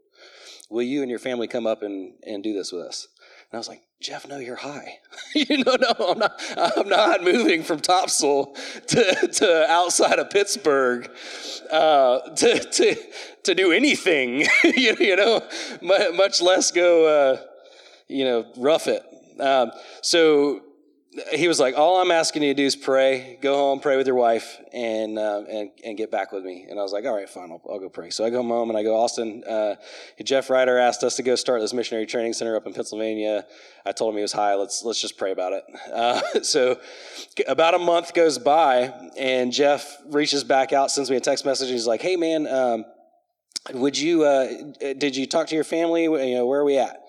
Will 0.70 0.82
you 0.82 1.02
and 1.02 1.10
your 1.10 1.18
family 1.18 1.46
come 1.46 1.66
up 1.66 1.82
and 1.82 2.14
and 2.24 2.42
do 2.42 2.52
this 2.52 2.72
with 2.72 2.86
us?" 2.86 3.08
And 3.50 3.56
I 3.56 3.58
was 3.58 3.68
like, 3.68 3.82
Jeff, 4.00 4.28
no, 4.28 4.38
you're 4.38 4.56
high. 4.56 4.98
you 5.34 5.64
know, 5.64 5.76
no, 5.80 5.94
I'm 6.10 6.18
not, 6.18 6.40
I'm 6.56 6.88
not 6.88 7.24
moving 7.24 7.62
from 7.62 7.80
Topsail 7.80 8.54
to, 8.88 9.28
to 9.32 9.66
outside 9.70 10.18
of 10.18 10.28
Pittsburgh 10.28 11.10
uh, 11.70 12.20
to, 12.36 12.58
to, 12.58 12.96
to 13.44 13.54
do 13.54 13.72
anything, 13.72 14.40
you, 14.64 14.96
you 15.00 15.16
know, 15.16 15.42
much 15.80 16.42
less 16.42 16.70
go, 16.70 17.06
uh, 17.06 17.42
you 18.06 18.24
know, 18.24 18.44
rough 18.56 18.86
it. 18.86 19.02
Um, 19.40 19.72
so 20.02 20.60
he 21.32 21.48
was 21.48 21.60
like, 21.60 21.76
"All 21.76 22.00
I'm 22.00 22.10
asking 22.10 22.42
you 22.42 22.50
to 22.50 22.54
do 22.54 22.64
is 22.64 22.76
pray. 22.76 23.38
Go 23.40 23.54
home, 23.54 23.80
pray 23.80 23.96
with 23.96 24.06
your 24.06 24.16
wife, 24.16 24.58
and 24.72 25.18
uh, 25.18 25.42
and 25.48 25.70
and 25.84 25.96
get 25.96 26.10
back 26.10 26.32
with 26.32 26.44
me." 26.44 26.66
And 26.68 26.78
I 26.78 26.82
was 26.82 26.92
like, 26.92 27.04
"All 27.04 27.14
right, 27.14 27.28
fine, 27.28 27.50
I'll, 27.50 27.60
I'll 27.70 27.78
go 27.78 27.88
pray." 27.88 28.10
So 28.10 28.24
I 28.24 28.30
go 28.30 28.42
home 28.42 28.70
and 28.70 28.78
I 28.78 28.82
go, 28.82 28.96
Austin. 28.96 29.44
Uh, 29.44 29.76
Jeff 30.22 30.50
Ryder 30.50 30.78
asked 30.78 31.02
us 31.02 31.16
to 31.16 31.22
go 31.22 31.34
start 31.34 31.60
this 31.60 31.72
missionary 31.72 32.06
training 32.06 32.32
center 32.32 32.56
up 32.56 32.66
in 32.66 32.72
Pennsylvania. 32.72 33.46
I 33.86 33.92
told 33.92 34.12
him 34.12 34.16
he 34.16 34.22
was 34.22 34.32
high. 34.32 34.54
Let's 34.54 34.84
let's 34.84 35.00
just 35.00 35.16
pray 35.16 35.32
about 35.32 35.52
it. 35.52 35.64
Uh, 35.92 36.20
so 36.42 36.78
about 37.46 37.74
a 37.74 37.78
month 37.78 38.14
goes 38.14 38.38
by, 38.38 38.92
and 39.18 39.52
Jeff 39.52 39.98
reaches 40.06 40.44
back 40.44 40.72
out, 40.72 40.90
sends 40.90 41.10
me 41.10 41.16
a 41.16 41.20
text 41.20 41.44
message. 41.44 41.68
And 41.68 41.74
He's 41.74 41.86
like, 41.86 42.02
"Hey, 42.02 42.16
man." 42.16 42.46
Um, 42.46 42.84
would 43.74 43.98
you 43.98 44.24
uh, 44.24 44.48
did 44.96 45.14
you 45.14 45.26
talk 45.26 45.48
to 45.48 45.54
your 45.54 45.64
family 45.64 46.04
you 46.04 46.34
know 46.34 46.46
where 46.46 46.60
are 46.60 46.64
we 46.64 46.78
at 46.78 47.02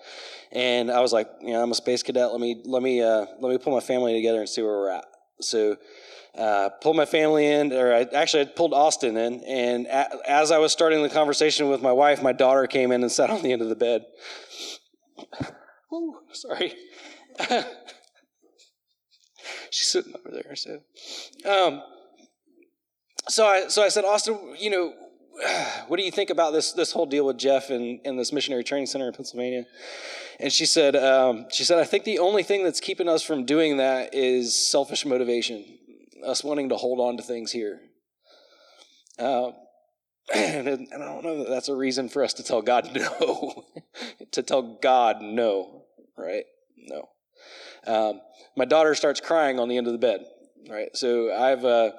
and 0.52 0.90
I 0.90 1.00
was 1.00 1.12
like, 1.12 1.28
you 1.40 1.52
know, 1.52 1.62
I'm 1.62 1.70
a 1.70 1.74
space 1.74 2.02
cadet. 2.02 2.30
Let 2.30 2.40
me 2.40 2.62
let 2.64 2.82
me 2.82 3.02
uh, 3.02 3.26
let 3.40 3.50
me 3.50 3.58
pull 3.58 3.74
my 3.74 3.80
family 3.80 4.14
together 4.14 4.40
and 4.40 4.48
see 4.48 4.62
where 4.62 4.72
we're 4.72 4.90
at. 4.90 5.04
So. 5.40 5.76
Uh, 6.38 6.68
pulled 6.80 6.96
my 6.96 7.06
family 7.06 7.44
in, 7.44 7.72
or 7.72 7.92
I 7.92 8.02
actually 8.14 8.42
I 8.42 8.46
pulled 8.46 8.72
Austin 8.72 9.16
in, 9.16 9.42
and 9.42 9.86
a, 9.86 10.30
as 10.30 10.52
I 10.52 10.58
was 10.58 10.70
starting 10.70 11.02
the 11.02 11.08
conversation 11.08 11.68
with 11.68 11.82
my 11.82 11.90
wife, 11.90 12.22
my 12.22 12.32
daughter 12.32 12.68
came 12.68 12.92
in 12.92 13.02
and 13.02 13.10
sat 13.18 13.30
on 13.30 13.42
the 13.42 13.52
end 13.52 13.62
of 13.62 13.68
the 13.68 13.74
bed. 13.74 14.04
Ooh, 15.92 16.20
sorry. 16.32 16.74
She's 19.70 19.88
sitting 19.88 20.14
over 20.14 20.30
there. 20.30 20.54
So, 20.54 20.80
um, 21.48 21.82
so 23.28 23.46
I 23.46 23.68
so 23.68 23.82
I 23.82 23.88
said, 23.88 24.04
Austin, 24.04 24.54
you 24.58 24.70
know, 24.70 24.94
what 25.88 25.96
do 25.96 26.04
you 26.04 26.10
think 26.10 26.30
about 26.30 26.52
this 26.52 26.72
this 26.72 26.92
whole 26.92 27.06
deal 27.06 27.26
with 27.26 27.38
Jeff 27.38 27.70
and, 27.70 28.00
this 28.18 28.32
missionary 28.32 28.64
training 28.64 28.86
center 28.86 29.08
in 29.08 29.12
Pennsylvania? 29.12 29.64
And 30.38 30.52
she 30.52 30.66
said, 30.66 30.96
um, 30.96 31.46
she 31.50 31.64
said, 31.64 31.78
I 31.78 31.84
think 31.84 32.04
the 32.04 32.18
only 32.18 32.42
thing 32.42 32.64
that's 32.64 32.80
keeping 32.80 33.08
us 33.08 33.22
from 33.22 33.44
doing 33.44 33.76
that 33.76 34.14
is 34.14 34.54
selfish 34.54 35.04
motivation, 35.04 35.64
us 36.24 36.42
wanting 36.42 36.70
to 36.70 36.76
hold 36.76 36.98
on 37.00 37.16
to 37.18 37.22
things 37.22 37.52
here. 37.52 37.80
Uh, 39.18 39.50
and, 40.34 40.66
and 40.66 40.88
I 40.94 41.06
don't 41.06 41.24
know 41.24 41.38
that 41.38 41.50
that's 41.50 41.68
a 41.68 41.74
reason 41.74 42.08
for 42.08 42.24
us 42.24 42.32
to 42.34 42.42
tell 42.42 42.62
God 42.62 42.90
no, 42.94 43.64
to 44.32 44.42
tell 44.42 44.78
God 44.80 45.20
no, 45.20 45.84
right? 46.16 46.44
No. 46.76 47.08
Um, 47.86 48.20
my 48.56 48.64
daughter 48.64 48.94
starts 48.94 49.20
crying 49.20 49.58
on 49.58 49.68
the 49.68 49.76
end 49.76 49.86
of 49.86 49.92
the 49.92 49.98
bed, 49.98 50.24
right? 50.68 50.88
So 50.94 51.34
I've, 51.34 51.64
uh, 51.64 51.92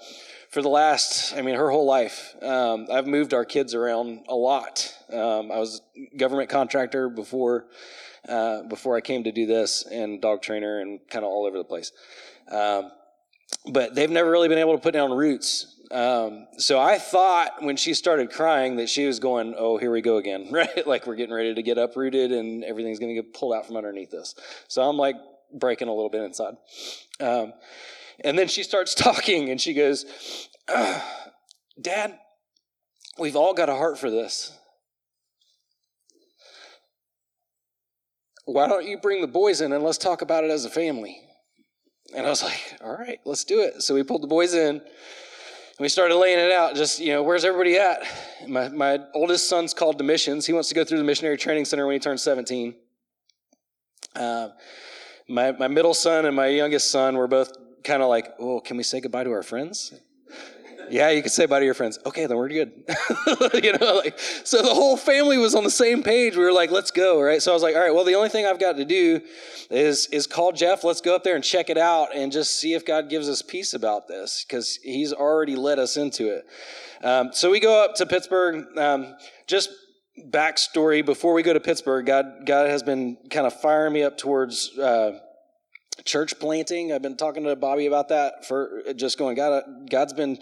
for 0.51 0.61
the 0.61 0.69
last, 0.69 1.33
I 1.33 1.41
mean, 1.41 1.55
her 1.55 1.69
whole 1.71 1.85
life, 1.85 2.35
um, 2.41 2.87
I've 2.91 3.07
moved 3.07 3.33
our 3.33 3.45
kids 3.45 3.73
around 3.73 4.25
a 4.27 4.35
lot. 4.35 4.93
Um, 5.11 5.49
I 5.49 5.57
was 5.57 5.81
government 6.17 6.49
contractor 6.49 7.09
before 7.09 7.67
uh, 8.27 8.63
before 8.63 8.95
I 8.95 9.01
came 9.01 9.23
to 9.23 9.31
do 9.31 9.47
this 9.47 9.83
and 9.83 10.21
dog 10.21 10.43
trainer 10.43 10.79
and 10.79 10.99
kind 11.09 11.25
of 11.25 11.31
all 11.31 11.45
over 11.45 11.57
the 11.57 11.63
place. 11.63 11.91
Um, 12.51 12.91
but 13.71 13.95
they've 13.95 14.11
never 14.11 14.29
really 14.29 14.47
been 14.47 14.59
able 14.59 14.73
to 14.73 14.79
put 14.79 14.93
down 14.93 15.11
roots. 15.11 15.79
Um, 15.89 16.47
so 16.57 16.79
I 16.79 16.99
thought 16.99 17.63
when 17.63 17.77
she 17.77 17.93
started 17.93 18.29
crying 18.31 18.75
that 18.75 18.89
she 18.89 19.07
was 19.07 19.19
going, 19.19 19.55
"Oh, 19.57 19.77
here 19.77 19.91
we 19.91 20.01
go 20.01 20.17
again," 20.17 20.47
right? 20.51 20.85
like 20.85 21.07
we're 21.07 21.15
getting 21.15 21.33
ready 21.33 21.53
to 21.55 21.63
get 21.63 21.77
uprooted 21.77 22.31
and 22.31 22.63
everything's 22.65 22.99
going 22.99 23.15
to 23.15 23.21
get 23.21 23.33
pulled 23.33 23.53
out 23.55 23.67
from 23.67 23.77
underneath 23.77 24.13
us. 24.13 24.35
So 24.67 24.81
I'm 24.83 24.97
like 24.97 25.15
breaking 25.53 25.87
a 25.87 25.93
little 25.93 26.09
bit 26.09 26.23
inside. 26.23 26.57
And 28.19 28.37
then 28.37 28.47
she 28.47 28.63
starts 28.63 28.93
talking 28.95 29.49
and 29.49 29.59
she 29.59 29.73
goes, 29.73 30.05
"Dad, 31.79 32.17
we've 33.17 33.35
all 33.35 33.53
got 33.53 33.69
a 33.69 33.75
heart 33.75 33.97
for 33.97 34.09
this." 34.09 34.57
why 38.53 38.67
don't 38.67 38.85
you 38.85 38.97
bring 38.97 39.21
the 39.21 39.27
boys 39.27 39.61
in 39.61 39.71
and 39.71 39.83
let's 39.83 39.97
talk 39.97 40.21
about 40.21 40.43
it 40.43 40.51
as 40.51 40.65
a 40.65 40.69
family? 40.69 41.21
And 42.15 42.25
I 42.25 42.29
was 42.29 42.43
like, 42.43 42.77
all 42.83 42.95
right, 42.95 43.19
let's 43.25 43.43
do 43.43 43.61
it. 43.61 43.81
So 43.81 43.93
we 43.93 44.03
pulled 44.03 44.23
the 44.23 44.27
boys 44.27 44.53
in 44.53 44.75
and 44.75 44.81
we 45.79 45.87
started 45.87 46.15
laying 46.15 46.39
it 46.39 46.51
out. 46.51 46.75
Just, 46.75 46.99
you 46.99 47.13
know, 47.13 47.23
where's 47.23 47.45
everybody 47.45 47.77
at? 47.77 48.03
My, 48.47 48.67
my 48.69 48.99
oldest 49.13 49.47
son's 49.47 49.73
called 49.73 49.97
to 49.99 50.03
missions. 50.03 50.45
He 50.45 50.53
wants 50.53 50.69
to 50.69 50.75
go 50.75 50.83
through 50.83 50.97
the 50.97 51.03
missionary 51.03 51.37
training 51.37 51.65
center 51.65 51.85
when 51.85 51.93
he 51.93 51.99
turns 51.99 52.21
17. 52.23 52.75
Uh, 54.15 54.49
my, 55.29 55.53
my 55.53 55.67
middle 55.67 55.93
son 55.93 56.25
and 56.25 56.35
my 56.35 56.47
youngest 56.47 56.91
son 56.91 57.15
were 57.15 57.27
both 57.27 57.53
kind 57.83 58.01
of 58.01 58.09
like, 58.09 58.33
oh, 58.39 58.59
can 58.59 58.77
we 58.77 58.83
say 58.83 58.99
goodbye 58.99 59.23
to 59.23 59.31
our 59.31 59.43
friends? 59.43 59.93
yeah, 60.91 61.09
you 61.09 61.21
can 61.21 61.31
say 61.31 61.45
bye 61.45 61.59
to 61.59 61.65
your 61.65 61.73
friends. 61.73 61.97
Okay, 62.05 62.25
then 62.25 62.37
we're 62.37 62.49
good. 62.49 62.71
you 63.63 63.77
know, 63.77 63.95
like 63.95 64.19
so 64.19 64.61
the 64.61 64.73
whole 64.73 64.97
family 64.97 65.37
was 65.37 65.55
on 65.55 65.63
the 65.63 65.71
same 65.71 66.03
page. 66.03 66.35
We 66.35 66.43
were 66.43 66.51
like, 66.51 66.69
let's 66.69 66.91
go, 66.91 67.21
right? 67.21 67.41
So 67.41 67.51
I 67.51 67.53
was 67.53 67.63
like, 67.63 67.75
all 67.75 67.81
right, 67.81 67.93
well, 67.93 68.03
the 68.03 68.15
only 68.15 68.29
thing 68.29 68.45
I've 68.45 68.59
got 68.59 68.75
to 68.75 68.85
do 68.85 69.21
is 69.69 70.07
is 70.07 70.27
call 70.27 70.51
Jeff. 70.51 70.83
Let's 70.83 71.01
go 71.01 71.15
up 71.15 71.23
there 71.23 71.35
and 71.35 71.43
check 71.43 71.69
it 71.69 71.77
out 71.77 72.09
and 72.13 72.31
just 72.31 72.59
see 72.59 72.73
if 72.73 72.85
God 72.85 73.09
gives 73.09 73.29
us 73.29 73.41
peace 73.41 73.73
about 73.73 74.07
this 74.07 74.43
because 74.45 74.79
He's 74.83 75.13
already 75.13 75.55
led 75.55 75.79
us 75.79 75.95
into 75.95 76.35
it. 76.35 76.45
Um, 77.03 77.29
so 77.31 77.49
we 77.49 77.59
go 77.59 77.83
up 77.83 77.95
to 77.95 78.05
Pittsburgh. 78.05 78.77
Um, 78.77 79.15
just 79.47 79.69
backstory 80.29 81.05
before 81.05 81.33
we 81.33 81.41
go 81.41 81.53
to 81.53 81.59
Pittsburgh, 81.59 82.05
God 82.05 82.45
God 82.45 82.69
has 82.69 82.83
been 82.83 83.17
kind 83.29 83.47
of 83.47 83.59
firing 83.61 83.93
me 83.93 84.03
up 84.03 84.17
towards. 84.17 84.77
Uh, 84.77 85.19
church 86.05 86.39
planting. 86.39 86.91
I've 86.91 87.01
been 87.01 87.17
talking 87.17 87.43
to 87.43 87.55
Bobby 87.55 87.85
about 87.85 88.09
that 88.09 88.45
for 88.45 88.83
just 88.95 89.17
going, 89.17 89.35
God, 89.35 89.89
God's 89.89 90.13
been 90.13 90.39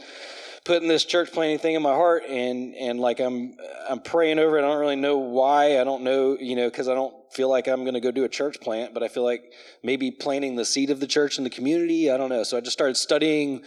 putting 0.65 0.88
this 0.88 1.05
church 1.05 1.31
planting 1.31 1.57
thing 1.57 1.75
in 1.75 1.81
my 1.81 1.93
heart 1.93 2.23
and, 2.27 2.75
and 2.75 2.99
like 2.99 3.19
I'm, 3.19 3.55
I'm 3.89 3.99
praying 3.99 4.39
over 4.39 4.57
it. 4.57 4.63
I 4.63 4.67
don't 4.67 4.79
really 4.79 4.95
know 4.95 5.17
why. 5.17 5.79
I 5.79 5.83
don't 5.83 6.03
know, 6.03 6.38
you 6.39 6.55
know, 6.55 6.69
cause 6.69 6.88
I 6.88 6.93
don't 6.93 7.13
feel 7.33 7.49
like 7.49 7.67
I'm 7.67 7.81
going 7.81 7.93
to 7.93 7.99
go 7.99 8.12
do 8.12 8.23
a 8.23 8.29
church 8.29 8.59
plant, 8.62 8.93
but 8.93 9.03
I 9.03 9.07
feel 9.07 9.23
like 9.23 9.53
maybe 9.83 10.12
planting 10.12 10.55
the 10.55 10.65
seed 10.65 10.89
of 10.89 10.99
the 10.99 11.07
church 11.07 11.38
in 11.38 11.43
the 11.43 11.49
community. 11.49 12.12
I 12.12 12.17
don't 12.17 12.29
know. 12.29 12.43
So 12.43 12.57
I 12.57 12.62
just 12.62 12.73
started 12.73 12.97
studying 12.97 13.63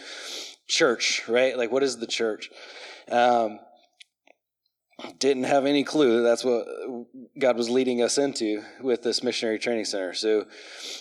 church, 0.68 1.28
right? 1.28 1.56
Like 1.56 1.72
what 1.72 1.82
is 1.82 1.98
the 1.98 2.06
church? 2.06 2.50
Um, 3.10 3.58
didn't 5.18 5.44
have 5.44 5.66
any 5.66 5.84
clue 5.84 6.22
that's 6.22 6.44
what 6.44 6.66
God 7.38 7.56
was 7.56 7.70
leading 7.70 8.02
us 8.02 8.18
into 8.18 8.62
with 8.80 9.02
this 9.02 9.22
missionary 9.22 9.58
training 9.58 9.84
center. 9.84 10.12
So, 10.12 10.46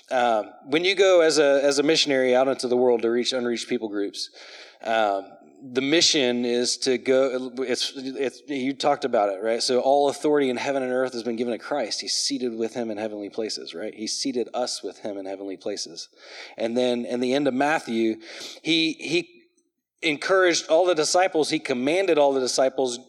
um, 0.10 0.52
when 0.66 0.86
you 0.86 0.96
go 0.96 1.22
as 1.22 1.40
a 1.40 1.64
as 1.64 1.80
a 1.80 1.84
missionary 1.84 2.36
out 2.36 2.48
into 2.48 2.68
the 2.68 2.78
world 2.78 3.02
to 3.04 3.10
reach 3.10 3.34
unreached 3.34 3.68
people 3.68 3.90
groups, 3.90 4.30
um, 4.84 5.28
the 5.64 5.82
mission 5.82 6.44
is 6.44 6.78
to 6.78 6.98
go 6.98 7.52
it's, 7.60 7.94
it's 7.96 8.42
you 8.48 8.74
talked 8.74 9.06
about 9.06 9.30
it 9.30 9.42
right? 9.44 9.62
So 9.62 9.80
all 9.80 10.10
authority 10.10 10.50
in 10.50 10.58
heaven 10.58 10.82
and 10.82 10.92
earth 10.92 11.14
has 11.14 11.24
been 11.24 11.36
given 11.36 11.54
to 11.54 11.60
christ. 11.60 12.02
He's 12.02 12.14
seated 12.14 12.58
with 12.58 12.74
him 12.74 12.90
in 12.90 12.98
heavenly 12.98 13.30
places 13.30 13.76
right? 13.76 13.94
He 13.94 14.08
seated 14.08 14.50
us 14.54 14.82
with 14.82 15.00
him 15.00 15.18
in 15.18 15.26
heavenly 15.26 15.58
places. 15.58 16.10
And 16.58 16.76
then 16.76 17.06
in 17.06 17.20
the 17.20 17.34
end 17.34 17.48
of 17.48 17.54
matthew 17.54 18.16
he 18.64 18.94
he 18.94 19.42
encouraged 20.02 20.68
all 20.68 20.86
the 20.86 20.96
disciples. 20.96 21.50
He 21.50 21.60
commanded 21.60 22.18
all 22.18 22.34
the 22.34 22.40
disciples 22.40 23.00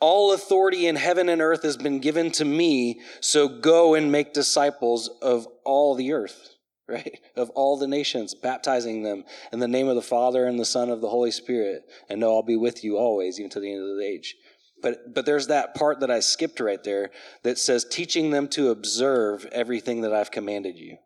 all 0.00 0.32
authority 0.32 0.86
in 0.86 0.96
heaven 0.96 1.28
and 1.28 1.40
earth 1.40 1.62
has 1.62 1.76
been 1.76 1.98
given 1.98 2.30
to 2.32 2.44
me 2.44 3.00
so 3.20 3.48
go 3.48 3.94
and 3.94 4.12
make 4.12 4.32
disciples 4.32 5.08
of 5.22 5.46
all 5.64 5.94
the 5.94 6.12
earth 6.12 6.54
right? 6.88 7.18
Of 7.36 7.50
all 7.50 7.78
the 7.78 7.86
nations, 7.86 8.34
baptizing 8.34 9.02
them 9.02 9.24
in 9.52 9.58
the 9.58 9.68
name 9.68 9.88
of 9.88 9.94
the 9.94 10.02
Father 10.02 10.46
and 10.46 10.58
the 10.58 10.64
Son 10.64 10.90
of 10.90 11.00
the 11.00 11.08
Holy 11.08 11.30
Spirit. 11.30 11.82
And 12.08 12.20
know 12.20 12.34
I'll 12.34 12.42
be 12.42 12.56
with 12.56 12.84
you 12.84 12.98
always, 12.98 13.38
even 13.38 13.50
to 13.52 13.60
the 13.60 13.72
end 13.72 13.82
of 13.82 13.96
the 13.96 14.04
age. 14.04 14.36
But, 14.82 15.14
but 15.14 15.24
there's 15.24 15.46
that 15.46 15.74
part 15.74 16.00
that 16.00 16.10
I 16.10 16.20
skipped 16.20 16.60
right 16.60 16.82
there 16.82 17.10
that 17.42 17.58
says, 17.58 17.86
teaching 17.90 18.30
them 18.30 18.48
to 18.48 18.68
observe 18.68 19.46
everything 19.46 20.02
that 20.02 20.12
I've 20.12 20.30
commanded 20.30 20.76
you. 20.76 20.98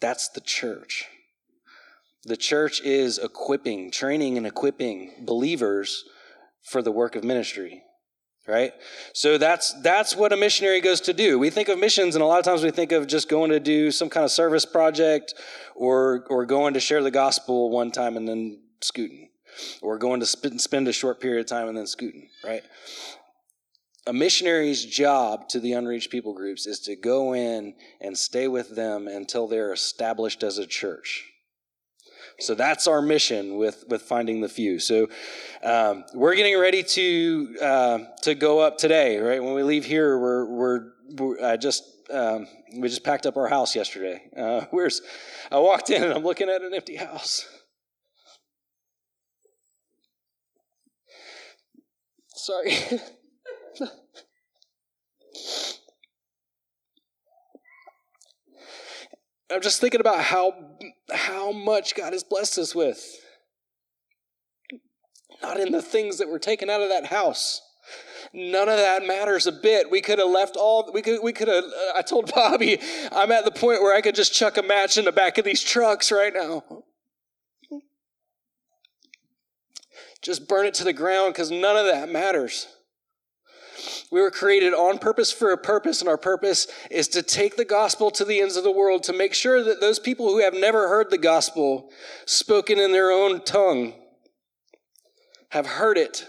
That's 0.00 0.28
the 0.30 0.40
church. 0.40 1.06
The 2.24 2.36
church 2.36 2.80
is 2.80 3.18
equipping, 3.18 3.92
training 3.92 4.36
and 4.36 4.46
equipping 4.46 5.12
believers 5.20 6.04
for 6.62 6.82
the 6.82 6.92
work 6.92 7.16
of 7.16 7.24
ministry 7.24 7.82
right? 8.50 8.72
So 9.12 9.38
that's 9.38 9.72
that's 9.82 10.16
what 10.16 10.32
a 10.32 10.36
missionary 10.36 10.80
goes 10.80 11.00
to 11.02 11.12
do. 11.12 11.38
We 11.38 11.50
think 11.50 11.68
of 11.68 11.78
missions 11.78 12.14
and 12.14 12.22
a 12.22 12.26
lot 12.26 12.38
of 12.38 12.44
times 12.44 12.62
we 12.62 12.70
think 12.70 12.92
of 12.92 13.06
just 13.06 13.28
going 13.28 13.50
to 13.50 13.60
do 13.60 13.90
some 13.90 14.10
kind 14.10 14.24
of 14.24 14.30
service 14.30 14.64
project 14.64 15.34
or 15.74 16.26
or 16.28 16.44
going 16.44 16.74
to 16.74 16.80
share 16.80 17.02
the 17.02 17.10
gospel 17.10 17.70
one 17.70 17.90
time 17.90 18.16
and 18.16 18.28
then 18.28 18.60
scooting 18.80 19.28
or 19.82 19.98
going 19.98 20.20
to 20.20 20.26
spend, 20.26 20.60
spend 20.60 20.88
a 20.88 20.92
short 20.92 21.20
period 21.20 21.40
of 21.40 21.46
time 21.46 21.68
and 21.68 21.76
then 21.76 21.86
scooting 21.86 22.28
right? 22.44 22.62
A 24.06 24.12
missionary's 24.12 24.84
job 24.84 25.48
to 25.50 25.60
the 25.60 25.74
unreached 25.74 26.10
people 26.10 26.32
groups 26.32 26.66
is 26.66 26.80
to 26.80 26.96
go 26.96 27.34
in 27.34 27.74
and 28.00 28.16
stay 28.16 28.48
with 28.48 28.74
them 28.74 29.06
until 29.06 29.46
they're 29.46 29.72
established 29.72 30.42
as 30.42 30.58
a 30.58 30.66
church 30.66 31.29
so 32.42 32.54
that's 32.54 32.86
our 32.86 33.02
mission 33.02 33.56
with 33.56 33.84
with 33.88 34.02
finding 34.02 34.40
the 34.40 34.48
few. 34.48 34.78
So 34.78 35.08
um, 35.62 36.04
we're 36.14 36.34
getting 36.34 36.58
ready 36.58 36.82
to 36.82 37.56
uh, 37.60 37.98
to 38.22 38.34
go 38.34 38.60
up 38.60 38.78
today. 38.78 39.18
Right 39.18 39.42
when 39.42 39.54
we 39.54 39.62
leave 39.62 39.84
here, 39.84 40.18
we're 40.18 40.44
we're, 40.46 40.80
we're 41.10 41.44
I 41.44 41.56
just 41.56 41.84
um, 42.12 42.46
we 42.76 42.88
just 42.88 43.04
packed 43.04 43.26
up 43.26 43.36
our 43.36 43.48
house 43.48 43.74
yesterday. 43.76 44.22
Uh, 44.36 44.62
where's 44.70 45.02
I 45.50 45.58
walked 45.58 45.90
in 45.90 46.02
and 46.02 46.12
I'm 46.12 46.24
looking 46.24 46.48
at 46.48 46.62
an 46.62 46.74
empty 46.74 46.96
house. 46.96 47.46
Sorry. 52.34 52.72
I'm 59.52 59.60
just 59.60 59.80
thinking 59.80 60.00
about 60.00 60.22
how 60.22 60.54
how 61.12 61.52
much 61.52 61.94
God 61.94 62.12
has 62.12 62.22
blessed 62.22 62.58
us 62.58 62.74
with. 62.74 63.04
Not 65.42 65.58
in 65.58 65.72
the 65.72 65.82
things 65.82 66.18
that 66.18 66.28
were 66.28 66.38
taken 66.38 66.70
out 66.70 66.82
of 66.82 66.88
that 66.90 67.06
house. 67.06 67.62
None 68.32 68.68
of 68.68 68.76
that 68.76 69.06
matters 69.06 69.46
a 69.46 69.52
bit. 69.52 69.90
We 69.90 70.00
could 70.00 70.18
have 70.18 70.28
left 70.28 70.56
all 70.56 70.90
we 70.92 71.02
could 71.02 71.20
we 71.22 71.32
could 71.32 71.48
have 71.48 71.64
uh, 71.64 71.92
I 71.96 72.02
told 72.02 72.32
Bobby 72.34 72.78
I'm 73.10 73.32
at 73.32 73.44
the 73.44 73.50
point 73.50 73.82
where 73.82 73.96
I 73.96 74.00
could 74.00 74.14
just 74.14 74.32
chuck 74.32 74.56
a 74.56 74.62
match 74.62 74.98
in 74.98 75.04
the 75.04 75.12
back 75.12 75.38
of 75.38 75.44
these 75.44 75.62
trucks 75.62 76.12
right 76.12 76.32
now. 76.32 76.84
Just 80.22 80.48
burn 80.48 80.66
it 80.66 80.74
to 80.74 80.84
the 80.84 80.92
ground 80.92 81.34
cuz 81.34 81.50
none 81.50 81.76
of 81.76 81.86
that 81.86 82.08
matters. 82.08 82.68
We 84.10 84.20
were 84.20 84.30
created 84.30 84.74
on 84.74 84.98
purpose 84.98 85.32
for 85.32 85.52
a 85.52 85.58
purpose, 85.58 86.00
and 86.00 86.08
our 86.08 86.18
purpose 86.18 86.66
is 86.90 87.08
to 87.08 87.22
take 87.22 87.56
the 87.56 87.64
gospel 87.64 88.10
to 88.12 88.24
the 88.24 88.40
ends 88.40 88.56
of 88.56 88.64
the 88.64 88.70
world 88.70 89.02
to 89.04 89.12
make 89.12 89.34
sure 89.34 89.62
that 89.62 89.80
those 89.80 89.98
people 89.98 90.28
who 90.28 90.42
have 90.42 90.54
never 90.54 90.88
heard 90.88 91.10
the 91.10 91.18
gospel 91.18 91.90
spoken 92.26 92.78
in 92.78 92.92
their 92.92 93.10
own 93.10 93.42
tongue 93.44 93.94
have 95.50 95.66
heard 95.66 95.98
it. 95.98 96.26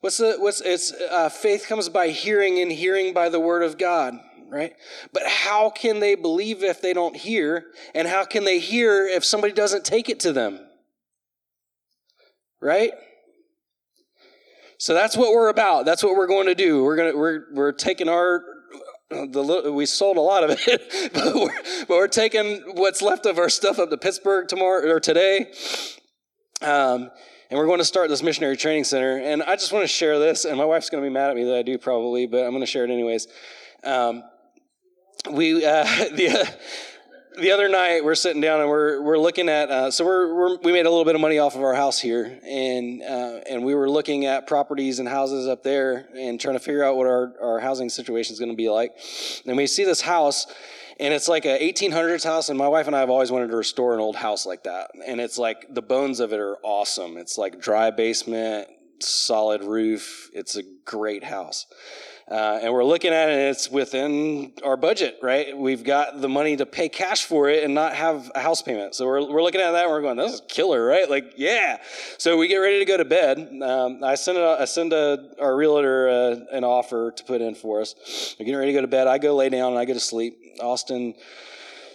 What's 0.00 0.18
the, 0.18 0.36
what's, 0.38 0.60
it's, 0.60 0.92
uh, 0.92 1.30
faith 1.30 1.66
comes 1.66 1.88
by 1.88 2.08
hearing 2.08 2.58
and 2.60 2.70
hearing 2.70 3.14
by 3.14 3.30
the 3.30 3.40
word 3.40 3.62
of 3.62 3.78
God, 3.78 4.14
right? 4.50 4.74
But 5.12 5.22
how 5.26 5.70
can 5.70 6.00
they 6.00 6.14
believe 6.14 6.62
if 6.62 6.82
they 6.82 6.92
don't 6.92 7.16
hear? 7.16 7.64
And 7.94 8.06
how 8.06 8.26
can 8.26 8.44
they 8.44 8.58
hear 8.58 9.06
if 9.06 9.24
somebody 9.24 9.54
doesn't 9.54 9.84
take 9.84 10.10
it 10.10 10.20
to 10.20 10.32
them? 10.32 10.60
Right? 12.60 12.92
So 14.84 14.92
that's 14.92 15.16
what 15.16 15.32
we're 15.32 15.48
about. 15.48 15.86
That's 15.86 16.02
what 16.04 16.14
we're 16.14 16.26
going 16.26 16.44
to 16.44 16.54
do. 16.54 16.84
We're 16.84 16.96
going 16.96 17.12
to 17.12 17.18
we're 17.18 17.44
we're 17.52 17.72
taking 17.72 18.06
our 18.06 18.44
the 19.08 19.72
we 19.74 19.86
sold 19.86 20.18
a 20.18 20.20
lot 20.20 20.44
of 20.44 20.50
it, 20.66 21.10
but 21.14 21.34
we're, 21.34 21.62
but 21.88 21.88
we're 21.88 22.06
taking 22.06 22.60
what's 22.74 23.00
left 23.00 23.24
of 23.24 23.38
our 23.38 23.48
stuff 23.48 23.78
up 23.78 23.88
to 23.88 23.96
Pittsburgh 23.96 24.46
tomorrow 24.46 24.86
or 24.86 25.00
today. 25.00 25.50
Um, 26.60 27.10
and 27.48 27.58
we're 27.58 27.64
going 27.64 27.78
to 27.78 27.84
start 27.86 28.10
this 28.10 28.22
missionary 28.22 28.58
training 28.58 28.84
center. 28.84 29.16
And 29.16 29.42
I 29.44 29.56
just 29.56 29.72
want 29.72 29.84
to 29.84 29.88
share 29.88 30.18
this, 30.18 30.44
and 30.44 30.58
my 30.58 30.66
wife's 30.66 30.90
going 30.90 31.02
to 31.02 31.08
be 31.08 31.14
mad 31.14 31.30
at 31.30 31.36
me 31.36 31.44
that 31.44 31.56
I 31.56 31.62
do 31.62 31.78
probably, 31.78 32.26
but 32.26 32.44
I'm 32.44 32.50
going 32.50 32.60
to 32.60 32.66
share 32.66 32.84
it 32.84 32.90
anyways. 32.90 33.26
Um, 33.84 34.22
we 35.30 35.64
uh, 35.64 35.84
the 36.12 36.42
uh, 36.42 36.50
the 37.40 37.50
other 37.50 37.68
night 37.68 38.04
we're 38.04 38.14
sitting 38.14 38.40
down 38.40 38.60
and 38.60 38.68
we're 38.68 39.00
we're 39.02 39.18
looking 39.18 39.48
at 39.48 39.70
uh, 39.70 39.90
so 39.90 40.04
we're, 40.04 40.34
we're, 40.34 40.56
we 40.58 40.72
made 40.72 40.86
a 40.86 40.90
little 40.90 41.04
bit 41.04 41.14
of 41.14 41.20
money 41.20 41.38
off 41.38 41.56
of 41.56 41.62
our 41.62 41.74
house 41.74 41.98
here 41.98 42.38
and 42.46 43.02
uh, 43.02 43.40
and 43.48 43.64
we 43.64 43.74
were 43.74 43.90
looking 43.90 44.24
at 44.24 44.46
properties 44.46 44.98
and 45.00 45.08
houses 45.08 45.48
up 45.48 45.62
there 45.62 46.08
and 46.16 46.40
trying 46.40 46.54
to 46.54 46.60
figure 46.60 46.84
out 46.84 46.96
what 46.96 47.06
our, 47.06 47.32
our 47.42 47.60
housing 47.60 47.88
situation 47.88 48.32
is 48.32 48.38
going 48.38 48.50
to 48.50 48.56
be 48.56 48.68
like. 48.68 48.92
And 49.46 49.56
we 49.56 49.66
see 49.66 49.84
this 49.84 50.00
house 50.00 50.46
and 51.00 51.12
it's 51.12 51.26
like 51.26 51.44
a 51.44 51.58
1800s 51.58 52.24
house 52.24 52.48
and 52.50 52.58
my 52.58 52.68
wife 52.68 52.86
and 52.86 52.94
i 52.94 53.00
have 53.00 53.10
always 53.10 53.32
wanted 53.32 53.48
to 53.48 53.56
restore 53.56 53.94
an 53.94 54.00
old 54.00 54.16
house 54.16 54.46
like 54.46 54.62
that. 54.64 54.90
And 55.06 55.20
it's 55.20 55.38
like 55.38 55.66
the 55.70 55.82
bones 55.82 56.20
of 56.20 56.32
it 56.32 56.38
are 56.38 56.56
awesome. 56.62 57.16
It's 57.16 57.36
like 57.36 57.60
dry 57.60 57.90
basement 57.90 58.68
solid 59.00 59.64
roof. 59.64 60.30
It's 60.32 60.56
a 60.56 60.62
great 60.84 61.24
house 61.24 61.66
uh, 62.30 62.60
and 62.62 62.72
we're 62.72 62.84
looking 62.84 63.12
at 63.12 63.28
it, 63.28 63.32
and 63.32 63.48
it's 63.50 63.70
within 63.70 64.52
our 64.64 64.78
budget, 64.78 65.18
right? 65.22 65.56
We've 65.56 65.84
got 65.84 66.22
the 66.22 66.28
money 66.28 66.56
to 66.56 66.64
pay 66.64 66.88
cash 66.88 67.24
for 67.24 67.50
it 67.50 67.64
and 67.64 67.74
not 67.74 67.94
have 67.94 68.32
a 68.34 68.40
house 68.40 68.62
payment. 68.62 68.94
So 68.94 69.06
we're, 69.06 69.30
we're 69.30 69.42
looking 69.42 69.60
at 69.60 69.72
that 69.72 69.84
and 69.84 69.92
we're 69.92 70.00
going, 70.00 70.16
this 70.16 70.32
is 70.32 70.42
killer, 70.48 70.84
right? 70.84 71.08
Like, 71.08 71.34
yeah. 71.36 71.78
So 72.16 72.38
we 72.38 72.48
get 72.48 72.56
ready 72.56 72.78
to 72.78 72.86
go 72.86 72.96
to 72.96 73.04
bed. 73.04 73.38
Um, 73.62 74.02
I 74.02 74.14
send, 74.14 74.38
I 74.38 74.64
send 74.64 74.94
a, 74.94 75.32
our 75.38 75.54
realtor 75.54 76.08
uh, 76.08 76.36
an 76.50 76.64
offer 76.64 77.10
to 77.10 77.24
put 77.24 77.42
in 77.42 77.54
for 77.54 77.82
us. 77.82 77.94
We're 78.38 78.46
getting 78.46 78.58
ready 78.58 78.72
to 78.72 78.78
go 78.78 78.80
to 78.80 78.88
bed. 78.88 79.06
I 79.06 79.18
go 79.18 79.36
lay 79.36 79.50
down 79.50 79.72
and 79.72 79.78
I 79.78 79.84
go 79.84 79.92
to 79.92 80.00
sleep. 80.00 80.38
Austin 80.60 81.14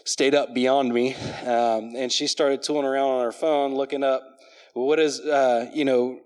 stayed 0.06 0.36
up 0.36 0.54
beyond 0.54 0.94
me, 0.94 1.16
um, 1.46 1.96
and 1.96 2.12
she 2.12 2.28
started 2.28 2.62
tooling 2.62 2.86
around 2.86 3.10
on 3.10 3.24
her 3.24 3.32
phone, 3.32 3.76
looking 3.76 4.04
up 4.04 4.40
what 4.74 5.00
is, 5.00 5.20
uh, 5.20 5.70
you 5.74 5.86
know, 5.86 6.20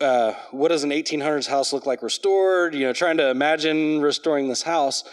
uh, 0.00 0.32
what 0.50 0.68
does 0.68 0.84
an 0.84 0.90
1800s 0.90 1.46
house 1.46 1.72
look 1.72 1.86
like 1.86 2.02
restored? 2.02 2.74
You 2.74 2.86
know, 2.86 2.92
trying 2.92 3.16
to 3.18 3.30
imagine 3.30 4.00
restoring 4.00 4.48
this 4.48 4.62
house. 4.62 5.04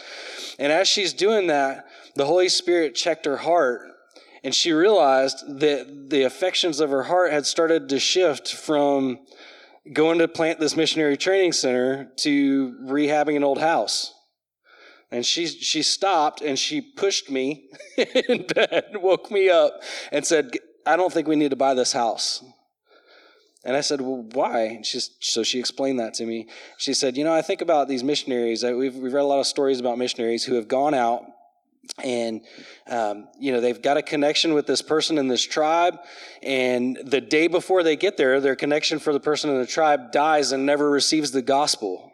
And 0.58 0.72
as 0.72 0.88
she's 0.88 1.12
doing 1.12 1.46
that, 1.48 1.86
the 2.14 2.26
Holy 2.26 2.48
Spirit 2.48 2.94
checked 2.94 3.26
her 3.26 3.38
heart 3.38 3.88
and 4.44 4.54
she 4.54 4.72
realized 4.72 5.60
that 5.60 6.10
the 6.10 6.22
affections 6.22 6.80
of 6.80 6.90
her 6.90 7.04
heart 7.04 7.32
had 7.32 7.46
started 7.46 7.88
to 7.88 7.98
shift 7.98 8.54
from 8.54 9.18
going 9.92 10.18
to 10.18 10.28
plant 10.28 10.60
this 10.60 10.76
missionary 10.76 11.16
training 11.16 11.52
center 11.52 12.10
to 12.16 12.76
rehabbing 12.84 13.36
an 13.36 13.44
old 13.44 13.58
house. 13.58 14.14
And 15.10 15.24
she, 15.24 15.46
she 15.46 15.82
stopped 15.82 16.42
and 16.42 16.58
she 16.58 16.80
pushed 16.80 17.30
me 17.30 17.70
in 17.96 18.46
bed, 18.46 18.84
woke 18.94 19.30
me 19.30 19.48
up, 19.48 19.82
and 20.12 20.24
said, 20.24 20.52
I 20.86 20.96
don't 20.96 21.12
think 21.12 21.26
we 21.26 21.36
need 21.36 21.50
to 21.50 21.56
buy 21.56 21.74
this 21.74 21.92
house. 21.92 22.44
And 23.64 23.76
I 23.76 23.80
said, 23.80 24.00
well, 24.00 24.24
why? 24.32 24.80
so 24.82 25.42
she 25.42 25.58
explained 25.58 25.98
that 26.00 26.14
to 26.14 26.26
me. 26.26 26.48
She 26.78 26.94
said, 26.94 27.16
you 27.16 27.24
know, 27.24 27.34
I 27.34 27.42
think 27.42 27.60
about 27.60 27.88
these 27.88 28.04
missionaries. 28.04 28.62
We've, 28.62 28.94
we've 28.94 29.12
read 29.12 29.22
a 29.22 29.24
lot 29.24 29.40
of 29.40 29.46
stories 29.46 29.80
about 29.80 29.98
missionaries 29.98 30.44
who 30.44 30.54
have 30.54 30.68
gone 30.68 30.94
out 30.94 31.24
and 32.02 32.42
um, 32.88 33.28
you 33.38 33.52
know 33.52 33.60
they've 33.60 33.80
got 33.80 33.96
a 33.96 34.02
connection 34.02 34.54
with 34.54 34.66
this 34.66 34.82
person 34.82 35.18
in 35.18 35.28
this 35.28 35.42
tribe 35.42 35.98
and 36.42 36.98
the 37.04 37.20
day 37.20 37.46
before 37.46 37.82
they 37.82 37.96
get 37.96 38.16
there 38.16 38.40
their 38.40 38.56
connection 38.56 38.98
for 38.98 39.12
the 39.12 39.20
person 39.20 39.50
in 39.50 39.58
the 39.58 39.66
tribe 39.66 40.12
dies 40.12 40.52
and 40.52 40.66
never 40.66 40.90
receives 40.90 41.30
the 41.30 41.42
gospel 41.42 42.12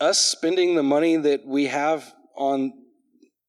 us 0.00 0.20
spending 0.20 0.74
the 0.74 0.82
money 0.82 1.16
that 1.16 1.46
we 1.46 1.66
have 1.66 2.12
on 2.36 2.72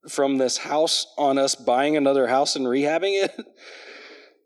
from 0.07 0.37
this 0.37 0.57
house 0.57 1.07
on 1.17 1.37
us 1.37 1.55
buying 1.55 1.97
another 1.97 2.27
house 2.27 2.55
and 2.55 2.65
rehabbing 2.65 3.23
it 3.23 3.35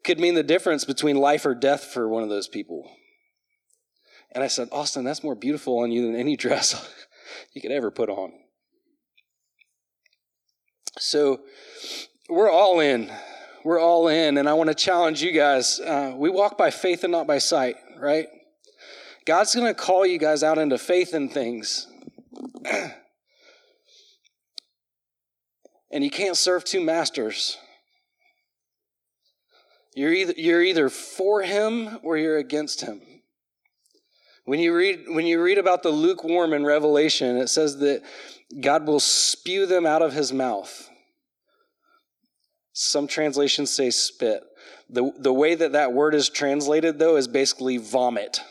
could 0.04 0.20
mean 0.20 0.34
the 0.34 0.44
difference 0.44 0.86
between 0.86 1.16
life 1.18 1.46
or 1.46 1.54
death 1.54 1.86
for 1.86 2.08
one 2.08 2.24
of 2.24 2.30
those 2.30 2.48
people. 2.48 2.92
And 4.34 4.44
I 4.44 4.48
said, 4.48 4.70
Austin, 4.72 5.04
that's 5.04 5.24
more 5.24 5.36
beautiful 5.36 5.80
on 5.80 5.92
you 5.92 6.06
than 6.06 6.16
any 6.16 6.36
dress 6.38 6.94
you 7.54 7.62
could 7.62 7.72
ever 7.72 7.92
put 7.92 8.10
on. 8.10 8.32
So 11.00 11.42
we're 12.30 12.52
all 12.52 12.80
in. 12.80 13.12
we're 13.64 13.80
all 13.80 14.08
in, 14.08 14.38
and 14.38 14.50
I 14.50 14.54
want 14.54 14.70
to 14.70 14.76
challenge 14.76 15.22
you 15.22 15.32
guys. 15.32 15.80
Uh, 15.80 16.14
we 16.16 16.30
walk 16.30 16.58
by 16.58 16.72
faith 16.72 17.04
and 17.04 17.12
not 17.12 17.28
by 17.28 17.38
sight, 17.38 17.76
right? 18.00 18.28
God's 19.26 19.54
going 19.54 19.68
to 19.68 19.74
call 19.74 20.06
you 20.06 20.18
guys 20.18 20.44
out 20.44 20.58
into 20.58 20.78
faith 20.78 21.14
in 21.14 21.30
things. 21.30 21.88
and 25.92 26.04
you 26.04 26.10
can't 26.10 26.38
serve 26.38 26.64
two 26.64 26.82
masters. 26.82 27.58
You're 29.94 30.14
either, 30.14 30.34
you're 30.38 30.62
either 30.62 30.90
for 30.90 31.42
him 31.42 32.00
or 32.04 32.18
you're 32.18 32.38
against 32.38 32.82
him. 32.82 33.02
When 34.46 34.60
you 34.60 34.76
read 34.76 35.06
when 35.08 35.28
you 35.28 35.42
read 35.42 35.58
about 35.60 35.84
the 35.84 35.92
lukewarm 35.92 36.54
in 36.54 36.66
Revelation, 36.66 37.38
it 37.38 37.48
says 37.48 37.78
that 37.80 38.02
God 38.60 38.88
will 38.88 39.00
spew 39.00 39.66
them 39.66 39.86
out 39.86 40.02
of 40.02 40.14
his 40.14 40.34
mouth. 40.34 40.90
Some 42.74 43.08
translations 43.08 43.70
say 43.70 43.92
spit. 43.92 44.44
The, 44.90 45.12
the 45.18 45.34
way 45.34 45.56
that 45.56 45.74
that 45.74 45.94
word 45.94 46.16
is 46.16 46.30
translated, 46.30 47.00
though, 47.00 47.16
is 47.16 47.28
basically 47.28 47.78
vomit. 47.78 48.42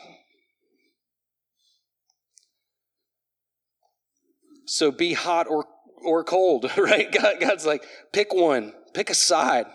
So 4.65 4.91
be 4.91 5.13
hot 5.13 5.47
or, 5.49 5.65
or 6.03 6.23
cold, 6.23 6.71
right? 6.77 7.11
God, 7.11 7.35
God's 7.39 7.65
like, 7.65 7.83
pick 8.13 8.33
one, 8.33 8.73
pick 8.93 9.09
a 9.09 9.15
side. 9.15 9.65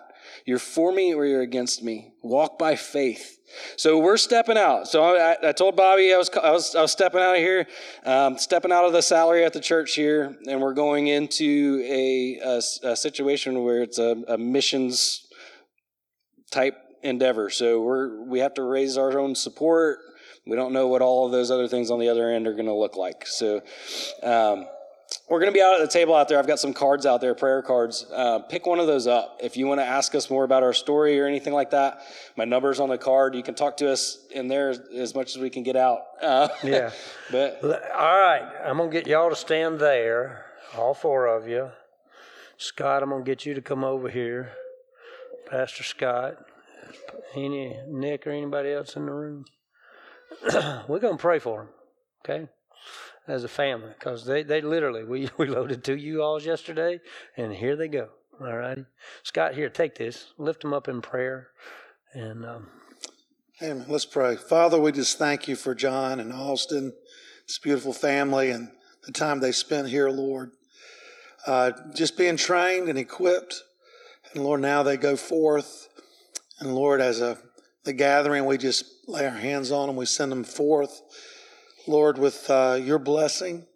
You're 0.47 0.61
for 0.61 0.93
me 0.93 1.13
or 1.13 1.27
you're 1.27 1.43
against 1.43 1.83
me. 1.83 2.13
Walk 2.23 2.57
by 2.57 2.77
faith. 2.77 3.41
So 3.77 3.99
we're 3.99 4.17
stepping 4.17 4.57
out. 4.57 4.87
So 4.87 5.03
I, 5.03 5.37
I, 5.49 5.53
told 5.53 5.75
Bobby 5.77 6.15
I 6.15 6.17
was, 6.17 6.31
I 6.31 6.53
was, 6.53 6.75
I 6.77 6.83
was 6.83 6.93
stepping 6.93 7.21
out 7.21 7.35
of 7.35 7.41
here, 7.41 7.67
um, 8.05 8.39
stepping 8.39 8.71
out 8.71 8.85
of 8.85 8.93
the 8.93 9.03
salary 9.03 9.45
at 9.45 9.53
the 9.53 9.61
church 9.61 9.95
here, 9.95 10.37
and 10.47 10.61
we're 10.61 10.75
going 10.75 11.09
into 11.09 11.83
a, 11.85 12.39
a, 12.45 12.91
a 12.91 12.97
situation 12.97 13.65
where 13.65 13.83
it's 13.83 13.99
a, 13.99 14.17
a, 14.29 14.39
missions 14.39 15.27
type 16.53 16.77
endeavor. 17.03 17.51
So 17.51 17.83
we're 17.83 18.25
we 18.25 18.39
have 18.39 18.55
to 18.55 18.63
raise 18.63 18.97
our 18.97 19.19
own 19.19 19.35
support. 19.35 19.99
We 20.47 20.55
don't 20.55 20.73
know 20.73 20.87
what 20.87 21.03
all 21.03 21.27
of 21.27 21.33
those 21.33 21.51
other 21.51 21.67
things 21.67 21.91
on 21.91 21.99
the 21.99 22.09
other 22.09 22.31
end 22.31 22.47
are 22.47 22.55
going 22.55 22.67
to 22.67 22.75
look 22.75 22.97
like. 22.97 23.27
So. 23.27 23.63
Um, 24.23 24.67
we're 25.29 25.41
going 25.41 25.53
to 25.53 25.57
be 25.57 25.63
out 25.63 25.75
at 25.75 25.81
the 25.81 25.93
table 25.93 26.15
out 26.15 26.29
there. 26.29 26.39
I've 26.39 26.47
got 26.47 26.59
some 26.59 26.73
cards 26.73 27.07
out 27.07 27.21
there, 27.21 27.35
prayer 27.35 27.63
cards. 27.63 28.07
Uh, 28.13 28.41
pick 28.41 28.67
one 28.67 28.79
of 28.79 28.87
those 28.87 29.07
up. 29.07 29.39
If 29.43 29.57
you 29.57 29.67
want 29.67 29.81
to 29.81 29.85
ask 29.85 30.15
us 30.15 30.31
more 30.31 30.45
about 30.45 30.63
our 30.63 30.73
story 30.73 31.21
or 31.21 31.27
anything 31.27 31.53
like 31.53 31.71
that, 31.71 32.01
my 32.37 32.45
number's 32.45 32.81
on 32.81 32.89
the 32.89 32.99
card. 32.99 33.35
You 33.35 33.43
can 33.43 33.55
talk 33.55 33.77
to 33.79 33.91
us 33.91 34.25
in 34.31 34.49
there 34.49 34.75
as, 34.95 35.15
much 35.15 35.35
as 35.35 35.43
we 35.43 35.51
can 35.51 35.63
get 35.63 35.77
out. 35.77 36.01
Uh, 36.23 36.49
yeah. 36.65 36.91
but 37.31 37.61
all 37.63 38.19
right, 38.19 38.49
I'm 38.65 38.79
gonna 38.79 38.91
get 38.91 39.07
y'all 39.07 39.31
to 39.31 39.37
stand 39.37 39.81
there, 39.81 40.47
all 40.77 40.95
four 40.95 41.27
of 41.27 41.49
you. 41.49 41.71
Scott, 42.57 43.03
I'm 43.03 43.11
gonna 43.11 43.25
get 43.25 43.47
you 43.47 43.55
to 43.55 43.63
come 43.63 43.85
over 43.85 44.09
here. 44.09 44.53
Pastor 45.49 45.85
Scott, 45.85 46.37
any 47.35 47.79
Nick 47.89 48.27
or 48.27 48.31
anybody 48.31 48.73
else 48.73 48.97
in 48.97 49.07
the 49.07 49.13
room. 49.13 49.45
We're 50.89 50.99
gonna 51.01 51.17
pray 51.17 51.39
for 51.39 51.63
him. 51.63 51.69
Okay 52.25 52.49
as 53.29 53.45
a 53.45 53.49
family 53.49 53.91
because 53.99 54.25
they, 54.25 54.43
they 54.43 54.61
literally, 54.61 55.05
we, 55.05 55.29
we 55.37 55.47
loaded 55.47 55.85
two 55.85 55.97
U-Hauls 55.97 56.47
yesterday 56.47 57.01
and 57.37 57.53
here 57.53 57.77
they 57.77 57.89
go. 57.89 58.09
All 58.41 58.55
righty. 58.55 58.85
Scott, 59.23 59.55
here, 59.55 59.71
take 59.71 59.95
this. 59.95 60.33
Lift 60.37 60.61
them 60.61 60.75
up 60.75 60.89
in 60.89 61.01
prayer. 61.01 61.49
And 62.13 62.45
um, 62.45 62.69
Amen. 63.63 63.87
Let's 63.89 64.05
pray. 64.05 64.37
Father, 64.37 64.79
we 64.79 64.93
just 64.93 65.17
thank 65.17 65.49
you 65.49 65.57
for 65.57 65.75
John 65.75 66.21
and 66.21 66.31
Austin, 66.31 66.93
this 67.47 67.59
beautiful 67.59 67.95
family, 67.95 68.51
and 68.51 68.71
the 69.07 69.13
time 69.13 69.41
they 69.41 69.53
spent 69.53 69.89
here, 69.89 70.11
Lord. 70.11 70.51
Uh, 71.47 71.73
just 71.95 72.19
being 72.19 72.37
trained 72.37 72.91
and 72.91 72.99
equipped. 72.99 73.63
And 74.35 74.45
Lord, 74.45 74.61
now 74.61 74.83
they 74.83 74.99
go 74.99 75.17
forth. 75.17 75.89
And 76.61 76.75
Lord, 76.75 77.01
as 77.01 77.23
a 77.23 77.39
the 77.85 77.95
gathering, 77.95 78.45
we 78.45 78.59
just 78.59 78.85
lay 79.09 79.25
our 79.25 79.31
hands 79.31 79.71
on 79.71 79.87
them. 79.87 79.97
We 79.97 80.05
send 80.05 80.33
them 80.33 80.45
forth 80.45 81.01
Lord, 81.89 82.19
with 82.19 82.49
uh, 82.51 82.79
your 82.81 82.99
blessing. 82.99 83.67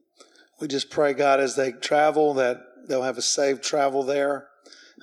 We 0.60 0.68
just 0.68 0.90
pray, 0.90 1.14
God, 1.14 1.40
as 1.40 1.56
they 1.56 1.72
travel, 1.72 2.34
that 2.34 2.60
they'll 2.88 3.02
have 3.02 3.18
a 3.18 3.22
safe 3.22 3.60
travel 3.60 4.02
there, 4.02 4.48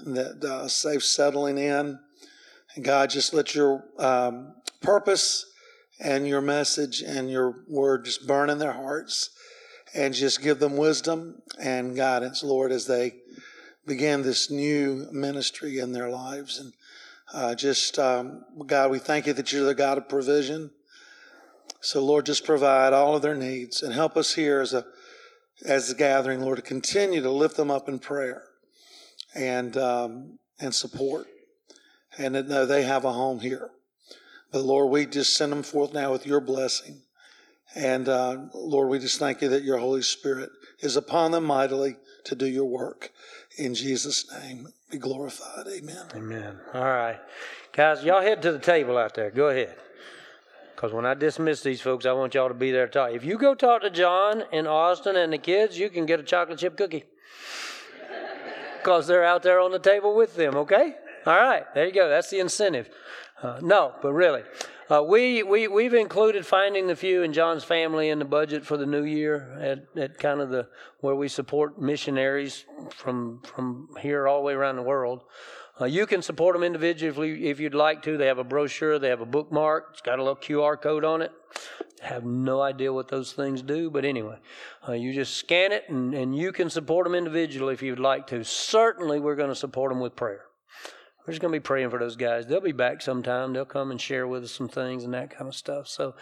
that 0.06 0.44
uh, 0.44 0.68
safe 0.68 1.04
settling 1.04 1.58
in. 1.58 2.00
And 2.76 2.86
God, 2.86 3.10
just 3.10 3.34
let 3.34 3.56
your 3.56 3.84
um, 3.98 4.56
purpose 4.82 5.46
and 6.00 6.28
your 6.28 6.42
message 6.42 7.02
and 7.02 7.30
your 7.32 7.64
word 7.68 8.06
just 8.06 8.28
burn 8.28 8.50
in 8.50 8.60
their 8.60 8.74
hearts 8.74 9.32
and 9.96 10.14
just 10.14 10.42
give 10.42 10.60
them 10.60 10.78
wisdom 10.78 11.42
and 11.60 11.96
guidance, 11.96 12.44
Lord, 12.44 12.72
as 12.72 12.86
they 12.86 13.16
begin 13.86 14.22
this 14.22 14.52
new 14.52 15.08
ministry 15.12 15.80
in 15.80 15.94
their 15.94 16.10
lives. 16.10 16.60
And 16.60 16.74
uh, 17.34 17.56
just, 17.56 17.98
um, 17.98 18.44
God, 18.66 18.92
we 18.92 19.00
thank 19.00 19.28
you 19.28 19.34
that 19.34 19.52
you're 19.52 19.66
the 19.66 19.74
God 19.74 19.98
of 19.98 20.10
provision. 20.10 20.72
So, 21.88 22.04
Lord, 22.04 22.26
just 22.26 22.44
provide 22.44 22.92
all 22.92 23.16
of 23.16 23.22
their 23.22 23.34
needs 23.34 23.82
and 23.82 23.94
help 23.94 24.18
us 24.18 24.34
here 24.34 24.60
as 24.60 24.74
a 24.74 24.86
as 25.66 25.90
a 25.90 25.96
gathering, 25.96 26.42
Lord, 26.42 26.58
to 26.58 26.62
continue 26.62 27.22
to 27.22 27.32
lift 27.32 27.56
them 27.56 27.72
up 27.72 27.88
in 27.88 27.98
prayer 27.98 28.44
and 29.34 29.78
um, 29.78 30.38
and 30.60 30.76
support, 30.76 31.28
and 32.18 32.36
that 32.36 32.50
know 32.50 32.66
they 32.66 32.84
have 32.84 33.06
a 33.06 33.14
home 33.14 33.40
here. 33.40 33.70
But 34.52 34.64
Lord, 34.64 34.92
we 34.92 35.06
just 35.06 35.38
send 35.38 35.54
them 35.54 35.64
forth 35.64 35.94
now 35.94 36.12
with 36.12 36.28
your 36.28 36.42
blessing, 36.42 37.04
and 37.74 38.10
uh, 38.10 38.38
Lord, 38.54 38.90
we 38.90 39.00
just 39.00 39.18
thank 39.18 39.42
you 39.42 39.48
that 39.48 39.64
your 39.64 39.78
Holy 39.78 40.02
Spirit 40.02 40.50
is 40.82 40.98
upon 40.98 41.32
them 41.32 41.46
mightily 41.46 41.96
to 42.26 42.36
do 42.36 42.48
your 42.48 42.66
work. 42.66 43.14
In 43.58 43.74
Jesus' 43.74 44.30
name, 44.42 44.68
be 44.92 44.98
glorified. 44.98 45.68
Amen. 45.74 46.06
Amen. 46.14 46.60
All 46.74 46.82
right, 46.84 47.22
guys, 47.72 48.04
y'all 48.04 48.22
head 48.22 48.42
to 48.42 48.52
the 48.52 48.60
table 48.60 48.98
out 48.98 49.16
there. 49.16 49.32
Go 49.32 49.48
ahead. 49.48 49.78
Because 50.78 50.94
when 50.94 51.08
I 51.08 51.16
dismiss 51.16 51.64
these 51.64 51.82
folks, 51.82 52.06
I 52.06 52.12
want 52.12 52.36
y'all 52.36 52.50
to 52.50 52.54
be 52.54 52.70
there 52.70 52.86
to 52.86 52.92
talk. 52.92 53.12
If 53.12 53.26
you 53.26 53.40
go 53.40 53.56
talk 53.56 53.82
to 53.82 53.90
John 53.90 54.44
and 54.54 54.68
Austin 54.68 55.16
and 55.16 55.34
the 55.34 55.40
kids, 55.40 55.76
you 55.80 55.90
can 55.90 56.06
get 56.06 56.20
a 56.20 56.24
chocolate 56.24 56.60
chip 56.60 56.78
cookie. 56.78 57.06
Because 58.78 59.08
they're 59.08 59.26
out 59.26 59.42
there 59.42 59.60
on 59.60 59.72
the 59.72 59.80
table 59.80 60.16
with 60.16 60.36
them, 60.36 60.56
okay? 60.56 60.94
All 61.26 61.36
right, 61.36 61.64
there 61.74 61.88
you 61.88 61.92
go. 61.92 62.08
That's 62.08 62.30
the 62.30 62.38
incentive. 62.38 62.92
Uh, 63.42 63.60
no, 63.64 63.96
but 64.04 64.14
really. 64.14 64.44
Uh, 64.88 65.02
we, 65.02 65.42
we, 65.42 65.68
we've 65.68 65.96
included 65.96 66.46
finding 66.46 66.86
the 66.86 66.96
few 66.96 67.24
in 67.24 67.34
John's 67.34 67.64
family 67.64 68.10
in 68.10 68.20
the 68.20 68.26
budget 68.26 68.64
for 68.64 68.78
the 68.78 68.86
new 68.86 69.04
year 69.04 69.58
at, 69.60 70.00
at 70.00 70.20
kind 70.20 70.42
of 70.42 70.50
the 70.52 70.68
where 71.00 71.16
we 71.16 71.28
support 71.28 71.82
missionaries 71.82 72.66
from, 72.92 73.42
from 73.42 73.90
here 74.00 74.28
all 74.28 74.38
the 74.38 74.44
way 74.44 74.54
around 74.54 74.76
the 74.76 74.84
world. 74.84 75.24
Uh, 75.80 75.86
you 75.86 76.08
can 76.08 76.22
support 76.22 76.56
them 76.56 76.64
individually 76.64 77.48
if 77.48 77.60
you'd 77.60 77.76
like 77.76 78.02
to. 78.04 78.18
They 78.18 78.28
have 78.28 78.40
a 78.40 78.44
brochure, 78.44 78.98
they 78.98 79.10
have 79.10 79.22
a 79.22 79.26
bookmark, 79.26 79.90
it's 79.92 80.02
got 80.02 80.20
a 80.20 80.24
little 80.24 80.36
QR 80.36 80.80
code 80.82 81.04
on 81.04 81.22
it. 81.22 81.32
Have 82.02 82.26
no 82.26 82.62
idea 82.62 82.92
what 82.92 83.08
those 83.08 83.34
things 83.34 83.62
do, 83.62 83.90
but 83.90 84.06
anyway, 84.06 84.38
uh, 84.88 84.94
you 84.94 85.14
just 85.14 85.36
scan 85.36 85.72
it 85.72 85.84
and, 85.90 86.14
and 86.14 86.36
you 86.36 86.52
can 86.52 86.70
support 86.70 87.06
them 87.06 87.16
individually 87.16 87.74
if 87.74 87.82
you'd 87.82 88.00
like 88.00 88.28
to. 88.28 88.44
Certainly, 88.44 89.20
we're 89.20 89.36
going 89.36 89.50
to 89.50 89.56
support 89.56 89.92
them 89.92 90.00
with 90.00 90.16
prayer. 90.16 90.42
We're 91.26 91.34
just 91.34 91.42
going 91.42 91.52
to 91.52 91.60
be 91.60 91.64
praying 91.64 91.90
for 91.90 92.00
those 92.00 92.16
guys. 92.16 92.48
They'll 92.48 92.62
be 92.62 92.72
back 92.72 93.02
sometime. 93.02 93.52
They'll 93.52 93.66
come 93.66 93.92
and 93.92 94.00
share 94.00 94.28
with 94.28 94.46
us 94.46 94.52
some 94.52 94.70
things 94.70 95.04
and 95.04 95.14
that 95.14 95.30
kind 95.30 95.48
of 95.48 95.56
stuff. 95.56 95.88
So, 95.88 96.16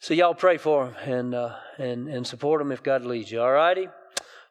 so 0.00 0.14
y'all 0.14 0.34
pray 0.34 0.56
for 0.56 0.86
them 0.86 0.94
and 1.04 1.34
uh, 1.34 1.54
and 1.78 2.08
and 2.08 2.26
support 2.26 2.60
them 2.60 2.72
if 2.72 2.82
God 2.82 3.04
leads 3.04 3.30
you. 3.30 3.40
All 3.40 3.52
righty. 3.52 3.88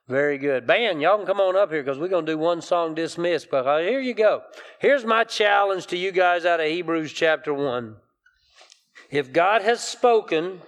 Very 0.08 0.38
good. 0.38 0.68
Band, 0.68 1.02
y'all 1.02 1.18
can 1.18 1.26
come 1.26 1.42
on 1.42 1.56
up 1.56 1.72
here 1.72 1.82
because 1.82 1.98
we're 1.98 2.10
going 2.10 2.28
to 2.28 2.32
do 2.32 2.38
one 2.38 2.62
song 2.62 2.94
dismissed. 2.94 3.50
But 3.50 3.66
uh, 3.66 3.80
here 3.80 4.00
you 4.00 4.14
go. 4.14 4.44
Here's 4.78 5.04
my 5.04 5.24
challenge 5.24 5.88
to 5.88 5.98
you 5.98 6.12
guys 6.12 6.46
out 6.46 6.60
of 6.60 6.68
Hebrews 6.68 7.12
chapter 7.12 7.52
1. 7.52 7.96
If 9.10 9.34
God 9.34 9.64
has 9.64 9.84
spoken, 9.84 10.62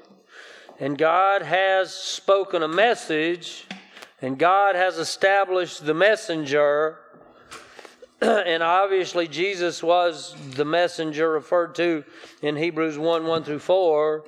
and 0.80 0.98
God 0.98 1.44
has 1.44 1.94
spoken 1.94 2.64
a 2.64 2.68
message, 2.68 3.68
and 4.24 4.40
God 4.40 4.74
has 4.74 4.98
established 4.98 5.86
the 5.86 5.94
messenger, 5.94 6.98
and 8.22 8.64
obviously 8.64 9.28
Jesus 9.28 9.84
was 9.84 10.36
the 10.56 10.66
messenger 10.66 11.30
referred 11.30 11.76
to 11.76 12.04
in 12.42 12.56
Hebrews 12.56 12.98
1 12.98 13.28
1 13.28 13.44
through 13.44 13.60
4 13.60 14.24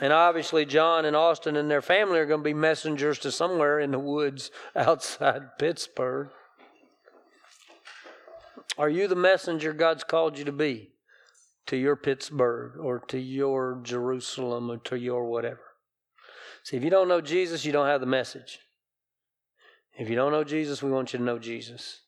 and 0.00 0.12
obviously, 0.12 0.66
John 0.66 1.06
and 1.06 1.16
Austin 1.16 1.56
and 1.56 1.70
their 1.70 1.80
family 1.80 2.18
are 2.18 2.26
going 2.26 2.40
to 2.40 2.44
be 2.44 2.54
messengers 2.54 3.18
to 3.20 3.32
somewhere 3.32 3.80
in 3.80 3.90
the 3.90 3.98
woods 3.98 4.50
outside 4.76 5.58
Pittsburgh. 5.58 6.28
Are 8.76 8.90
you 8.90 9.08
the 9.08 9.16
messenger 9.16 9.72
God's 9.72 10.04
called 10.04 10.38
you 10.38 10.44
to 10.44 10.52
be 10.52 10.90
to 11.66 11.76
your 11.78 11.96
Pittsburgh 11.96 12.78
or 12.78 12.98
to 13.08 13.18
your 13.18 13.80
Jerusalem 13.82 14.70
or 14.70 14.76
to 14.78 14.98
your 14.98 15.24
whatever? 15.30 15.62
See, 16.62 16.76
if 16.76 16.84
you 16.84 16.90
don't 16.90 17.08
know 17.08 17.22
Jesus, 17.22 17.64
you 17.64 17.72
don't 17.72 17.86
have 17.86 18.00
the 18.00 18.06
message. 18.06 18.58
If 19.98 20.10
you 20.10 20.16
don't 20.16 20.32
know 20.32 20.44
Jesus, 20.44 20.82
we 20.82 20.90
want 20.90 21.14
you 21.14 21.18
to 21.18 21.24
know 21.24 21.38
Jesus. 21.38 22.02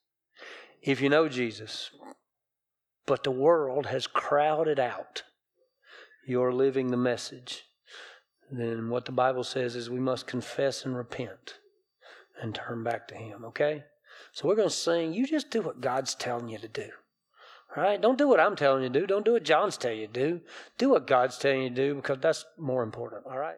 If 0.83 1.01
you 1.01 1.09
know 1.09 1.27
Jesus, 1.27 1.91
but 3.07 3.25
the 3.25 3.31
world 3.31 3.87
has 3.87 4.07
crowded 4.07 4.79
out 4.79 5.23
your 6.27 6.53
living 6.53 6.91
the 6.91 6.97
message 6.99 7.65
then 8.51 8.89
what 8.91 9.05
the 9.05 9.13
Bible 9.13 9.45
says 9.45 9.77
is 9.77 9.91
we 9.91 10.01
must 10.01 10.27
confess 10.27 10.85
and 10.85 10.97
repent 10.97 11.59
and 12.41 12.55
turn 12.55 12.83
back 12.83 13.09
to 13.09 13.15
Him, 13.15 13.45
okay? 13.45 13.85
So 14.33 14.49
we're 14.49 14.57
going 14.57 14.69
to 14.69 14.75
sing. 14.75 15.13
You 15.13 15.27
just 15.27 15.51
do 15.51 15.63
what 15.63 15.81
God's 15.81 16.15
telling 16.15 16.49
you 16.49 16.59
to 16.59 16.69
do. 16.69 16.89
All 17.77 17.83
right? 17.83 18.01
Don't 18.01 18.19
do 18.19 18.29
what 18.29 18.41
I'm 18.41 18.57
telling 18.57 18.83
you 18.83 18.89
to 18.89 19.01
do. 19.01 19.07
Don't 19.07 19.25
do 19.25 19.33
what 19.33 19.45
John's 19.45 19.77
telling 19.77 19.99
you 20.01 20.07
to 20.07 20.13
do. 20.13 20.41
Do 20.79 20.91
what 20.91 21.07
God's 21.07 21.39
telling 21.39 21.63
you 21.63 21.69
to 21.71 21.75
do 21.75 21.95
because 21.95 22.19
that's 22.21 22.45
more 22.57 22.83
important. 22.83 23.27
All 23.27 23.39
right? 23.39 23.57